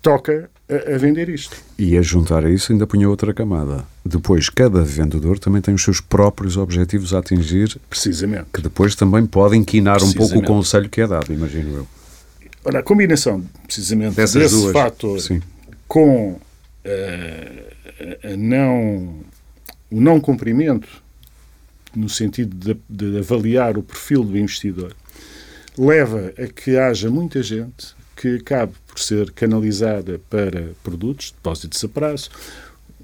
[0.00, 1.56] toca a, a, vender isto.
[1.78, 3.84] E a juntar a isso ainda punha outra camada.
[4.04, 7.76] Depois, cada vendedor também tem os seus próprios objetivos a atingir.
[7.88, 8.46] Precisamente.
[8.52, 11.86] Que depois também podem inquinar um pouco o conselho que é dado, imagino eu.
[12.64, 14.72] Ora, a combinação, precisamente, Dessas desse duas.
[14.72, 15.42] fator Sim.
[15.86, 16.40] com uh,
[18.32, 19.20] a não,
[19.90, 20.88] o não cumprimento,
[21.94, 24.96] no sentido de, de avaliar o perfil do investidor,
[25.76, 31.88] leva a que haja muita gente que acabe por ser canalizada para produtos, depósitos a
[31.88, 32.30] prazo,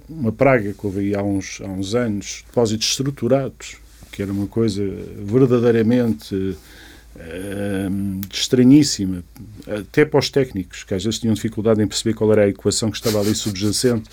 [0.08, 3.76] uma praga que houve aí há uns, há uns anos, depósitos estruturados,
[4.10, 4.82] que era uma coisa
[5.18, 6.56] verdadeiramente
[7.16, 9.22] uh, estranhíssima,
[9.66, 12.90] até para os técnicos, que às vezes tinham dificuldade em perceber qual era a equação
[12.90, 14.08] que estava ali subjacente,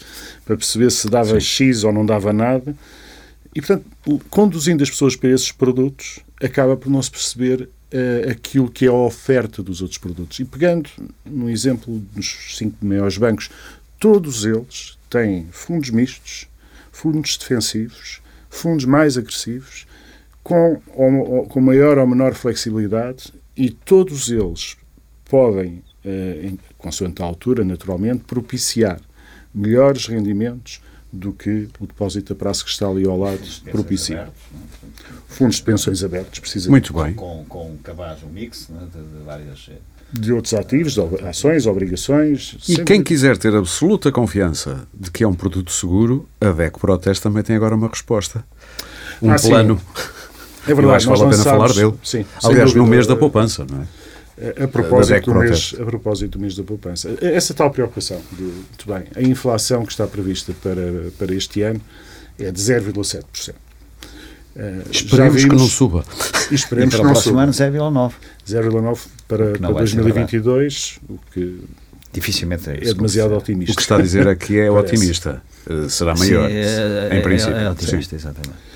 [0.45, 1.39] para perceber se dava Sim.
[1.39, 2.75] X ou não dava nada.
[3.55, 3.85] E, portanto,
[4.29, 8.89] conduzindo as pessoas para esses produtos, acaba por não se perceber uh, aquilo que é
[8.89, 10.39] a oferta dos outros produtos.
[10.39, 10.89] E pegando
[11.25, 13.49] no exemplo dos cinco maiores bancos,
[13.99, 16.47] todos eles têm fundos mistos,
[16.91, 19.87] fundos defensivos, fundos mais agressivos,
[20.47, 24.77] com, com maior ou menor flexibilidade, e todos eles
[25.25, 29.01] podem, em, consoante a altura, naturalmente, propiciar
[29.53, 30.81] melhores rendimentos
[31.11, 33.41] do que o depósito a prazo que está ali ao lado
[33.71, 34.21] propicia.
[34.21, 34.41] Abertos,
[35.27, 36.91] Fundos de pensões abertos, precisamente.
[36.91, 37.13] Muito bem.
[37.13, 39.69] Com, com, com cabaz, um mix né, de, de, várias.
[39.69, 39.75] Eh,
[40.13, 42.55] de outros ativos, de ações, obrigações.
[42.61, 42.85] E sempre...
[42.85, 47.43] quem quiser ter absoluta confiança de que é um produto seguro, a DECO Proteste também
[47.43, 48.45] tem agora uma resposta.
[49.21, 49.81] Um ah, plano.
[50.71, 51.93] É verdade, Eu acho que vale a pena falar dele.
[52.03, 53.87] Sim, Aliás, no mês da poupança, não é?
[54.63, 57.09] A propósito, do mês, a propósito do mês da poupança.
[57.21, 61.81] Essa tal preocupação, de, muito bem, a inflação que está prevista para, para este ano
[62.37, 63.55] é de 0,7%.
[64.55, 66.03] Uh, esperemos que não suba.
[66.51, 68.13] E esperemos e para o próximo ano 0,9.
[68.47, 71.63] 0,9 para, para 2022, o que
[72.11, 73.73] dificilmente é, é demasiado otimista.
[73.73, 75.41] O que está a dizer aqui é otimista.
[75.67, 77.55] Uh, será maior, Sim, é, em princípio.
[77.55, 78.27] É, é otimista, Sim.
[78.27, 78.67] exatamente.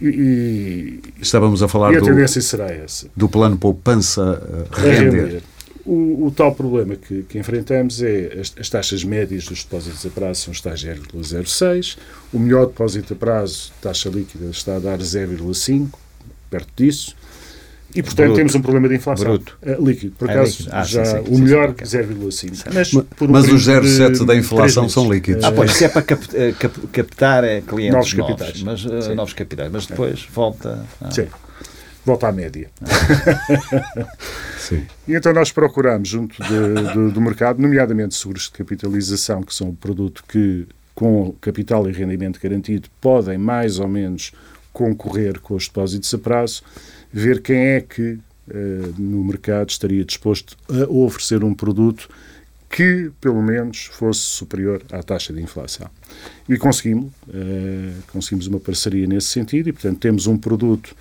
[0.00, 3.08] E, Estávamos a falar a do, tendência será essa.
[3.16, 5.10] do plano poupança render.
[5.10, 5.42] render.
[5.84, 10.10] O, o, tal problema que, que enfrentamos é as, as, taxas médias dos depósitos a
[10.10, 11.96] prazo são está a 0,06,
[12.30, 15.88] o melhor depósito a prazo, taxa líquida, está a dar 0,5,
[16.50, 17.16] perto disso,
[17.94, 18.36] e, portanto, Bruto.
[18.36, 19.26] temos um problema de inflação.
[19.26, 19.58] Bruto.
[19.62, 20.14] Uh, líquido.
[20.18, 22.64] Por é acaso, ah, já sim, sim, o sim, melhor, 0,5.
[22.72, 25.42] Mas, um mas os 0,7 da inflação são líquidos.
[25.42, 28.62] Ah, pois, isso é para cap, eh, cap, captar eh, clientes novos, novos capitais.
[28.62, 29.72] Mas, uh, novos capitais.
[29.72, 30.32] Mas depois é.
[30.32, 30.86] volta...
[31.00, 31.10] Ah.
[31.10, 31.26] Sim.
[32.04, 32.70] Volta à média.
[34.58, 34.86] Sim.
[35.06, 39.68] E então nós procuramos, junto de, de, do mercado, nomeadamente seguros de capitalização, que são
[39.68, 44.32] um produto que, com capital e rendimento garantido, podem mais ou menos
[44.72, 46.62] concorrer com os depósitos a prazo,
[47.12, 52.08] ver quem é que uh, no mercado estaria disposto a oferecer um produto
[52.70, 55.88] que, pelo menos, fosse superior à taxa de inflação.
[56.48, 60.94] E conseguimos, uh, conseguimos uma parceria nesse sentido e, portanto, temos um produto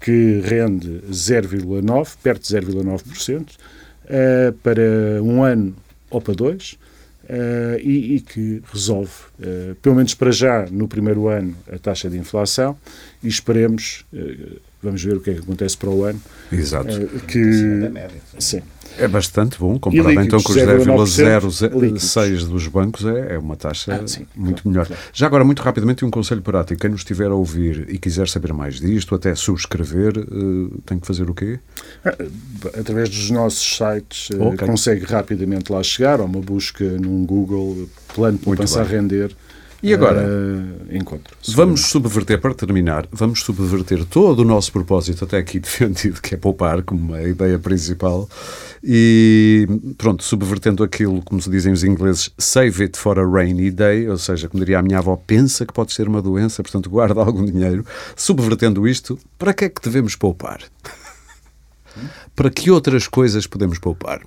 [0.00, 5.76] que rende 0,9%, perto de 0,9%, uh, para um ano
[6.10, 6.76] ou para dois,
[7.32, 9.10] uh, e, e, que resolve,
[9.40, 12.76] uh, pelo menos para já, no primeiro ano, a taxa de inflação,
[13.22, 14.04] e esperemos,
[14.82, 16.20] vamos ver o que é que acontece para o ano.
[16.50, 16.88] Exato.
[17.28, 17.40] que,
[18.38, 18.60] sim.
[18.98, 24.06] É bastante bom, comparado então com os 0,06 dos bancos, é, é uma taxa ah,
[24.06, 24.86] sim, muito claro, melhor.
[24.86, 25.02] Claro.
[25.12, 26.80] Já agora, muito rapidamente, um conselho prático.
[26.80, 31.06] Quem nos estiver a ouvir e quiser saber mais disto, até subscrever, uh, tem que
[31.06, 31.58] fazer o quê?
[32.04, 32.14] Ah,
[32.78, 34.66] através dos nossos sites, uh, okay.
[34.66, 39.34] consegue rapidamente lá chegar, ou uma busca num Google, plano para passar a render.
[39.82, 40.22] E agora?
[40.24, 41.36] Uh, encontro.
[41.48, 46.38] Vamos subverter, para terminar, vamos subverter todo o nosso propósito até aqui defendido, que é
[46.38, 48.28] poupar, como a ideia principal.
[48.84, 49.66] E
[49.98, 54.18] pronto, subvertendo aquilo, como se dizem os ingleses, save it for a rainy day, ou
[54.18, 57.44] seja, como diria a minha avó, pensa que pode ser uma doença, portanto guarda algum
[57.44, 57.84] dinheiro.
[58.14, 60.60] Subvertendo isto, para que é que devemos poupar?
[62.36, 64.22] para que outras coisas podemos poupar?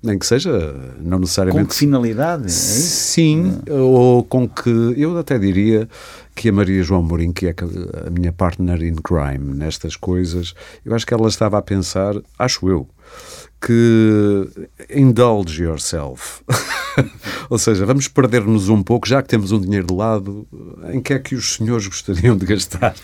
[0.00, 1.64] Nem que seja, não necessariamente.
[1.64, 2.46] Com que finalidade?
[2.46, 3.72] É Sim, é.
[3.72, 4.70] ou com que.
[4.96, 5.88] Eu até diria
[6.36, 7.54] que a Maria João Mourinho, que é
[8.06, 12.68] a minha partner in crime nestas coisas, eu acho que ela estava a pensar, acho
[12.68, 12.88] eu,
[13.60, 14.48] que
[14.94, 16.42] indulge yourself.
[17.50, 20.46] Ou seja, vamos perder-nos um pouco, já que temos um dinheiro de lado,
[20.92, 22.94] em que é que os senhores gostariam de gastar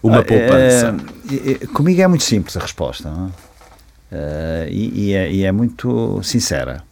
[0.00, 0.96] uma poupança?
[1.32, 3.10] É, é, comigo é muito simples a resposta.
[3.10, 3.53] Não é?
[4.12, 6.82] Uh, e, e, é, e, é, muito sincera.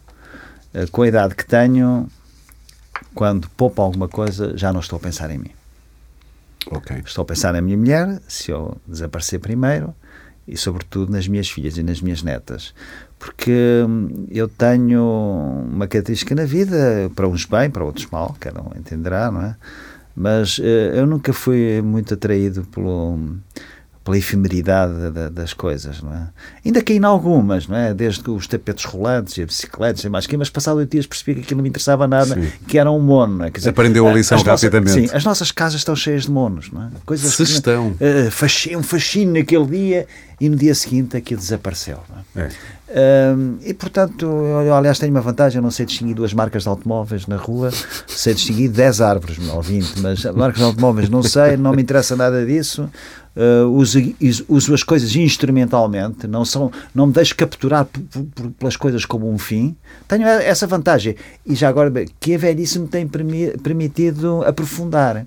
[0.73, 2.07] Uh, com a idade que tenho,
[3.13, 5.51] quando poupo alguma coisa, já não estou a pensar em mim.
[6.65, 7.01] Okay.
[7.05, 9.93] Estou a pensar na minha mulher, se eu desaparecer primeiro,
[10.47, 12.73] e sobretudo nas minhas filhas e nas minhas netas.
[13.17, 15.01] Porque hum, eu tenho
[15.71, 19.55] uma característica na vida, para uns bem, para outros mal, cada um entenderá, não é?
[20.15, 23.17] Mas uh, eu nunca fui muito atraído pelo
[24.03, 24.93] pela efemeridade
[25.31, 26.27] das coisas, não é?
[26.65, 27.93] Ainda caí em algumas, não é?
[27.93, 31.35] Desde os tapetes rolantes e a bicicletas e mais que, mas passado oito dias percebi
[31.35, 32.51] que aquilo não me interessava nada, sim.
[32.67, 33.49] que era um mono, não é?
[33.49, 34.95] Dizer, Aprendeu a lição rapidamente.
[34.95, 36.89] Nossas, sim, as nossas casas estão cheias de monos, não é?
[37.05, 37.91] Coisas Se que, estão.
[37.91, 40.07] Uh, um fascínio naquele dia
[40.39, 42.47] e no dia seguinte aquilo desapareceu, não é?
[42.47, 42.51] é.
[43.35, 46.69] Um, e portanto, eu, aliás, tenho uma vantagem: eu não sei distinguir duas marcas de
[46.69, 47.71] automóveis na rua,
[48.07, 52.15] sei distinguir 10 árvores, ou 20, mas marcas de automóveis não sei, não me interessa
[52.15, 52.89] nada disso.
[53.35, 53.99] Uh, uso,
[54.47, 57.87] uso as coisas instrumentalmente, não, são, não me deixo capturar
[58.59, 59.75] pelas coisas como um fim.
[60.07, 61.15] Tenho essa vantagem.
[61.45, 65.25] E já agora, que a velhice me tem permitido aprofundar.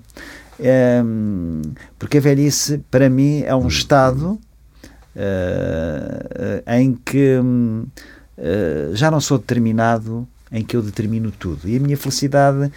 [0.59, 1.61] Um,
[1.99, 4.39] porque a velhice, para mim, é um estado
[5.15, 11.67] uh, em que uh, já não sou determinado, em que eu determino tudo.
[11.67, 12.71] E a minha felicidade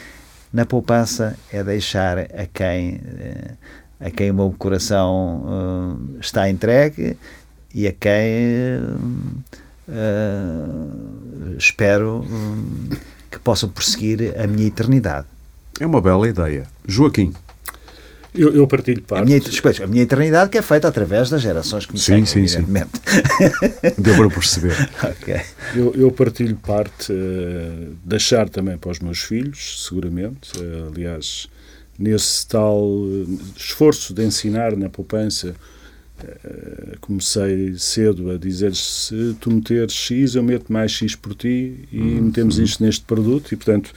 [0.53, 3.57] na poupança é deixar a quem, uh,
[4.01, 7.17] a quem o meu coração está entregue
[7.75, 8.81] e a quem
[11.59, 12.25] espero
[13.31, 15.27] que possam prosseguir a minha eternidade.
[15.79, 16.67] É uma bela ideia.
[16.87, 17.33] Joaquim.
[18.35, 19.23] Eu, eu partilho parte.
[19.23, 19.41] A minha,
[19.85, 22.67] a minha eternidade que é feita através das gerações que me sim, seguem, sim, sim.
[23.99, 24.77] Deu para perceber.
[25.03, 25.41] okay.
[25.75, 30.57] eu, eu, partilho parte, uh, deixar também para os meus filhos, seguramente.
[30.59, 31.49] Uh, aliás,
[32.01, 32.83] nesse tal
[33.55, 35.55] esforço de ensinar na poupança,
[36.25, 41.89] uh, comecei cedo a dizer se tu meteres X, eu meto mais X por ti
[41.93, 42.63] e hum, metemos sim.
[42.63, 43.93] isto neste produto e, portanto,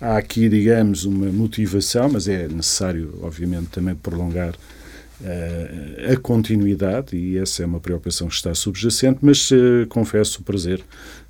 [0.00, 7.38] há aqui, digamos, uma motivação, mas é necessário, obviamente, também prolongar uh, a continuidade e
[7.38, 10.80] essa é uma preocupação que está subjacente, mas uh, confesso o prazer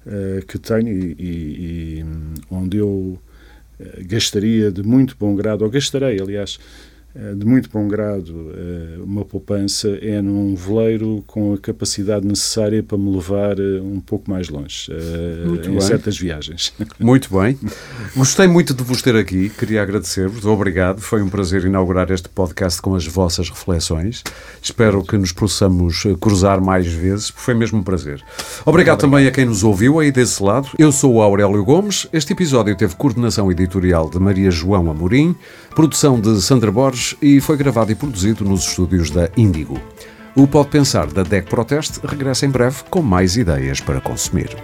[0.07, 2.05] uh, que tenho e, e, e
[2.51, 3.17] onde eu
[3.99, 6.59] gastaria de muito bom grado, ou gastarei, aliás,
[7.35, 12.99] de muito bom grado eh, uma poupança é num veleiro com a capacidade necessária para
[12.99, 14.91] me levar eh, um pouco mais longe
[15.47, 15.81] muito em bem.
[15.81, 16.73] certas viagens.
[17.01, 17.59] Muito bem.
[18.17, 22.81] Gostei muito de vos ter aqui, queria agradecer-vos, obrigado, foi um prazer inaugurar este podcast
[22.81, 24.23] com as vossas reflexões.
[24.63, 28.23] Espero que nos possamos cruzar mais vezes, foi mesmo um prazer.
[28.65, 30.69] Obrigado, obrigado também a quem nos ouviu aí desse lado.
[30.79, 32.07] Eu sou o Aurélio Gomes.
[32.13, 35.35] Este episódio teve coordenação editorial de Maria João Amorim,
[35.77, 39.79] produção de Sandra Borges e foi gravado e produzido nos estúdios da Índigo.
[40.35, 44.57] O Pode Pensar da DEC Proteste regressa em breve com mais ideias para consumir.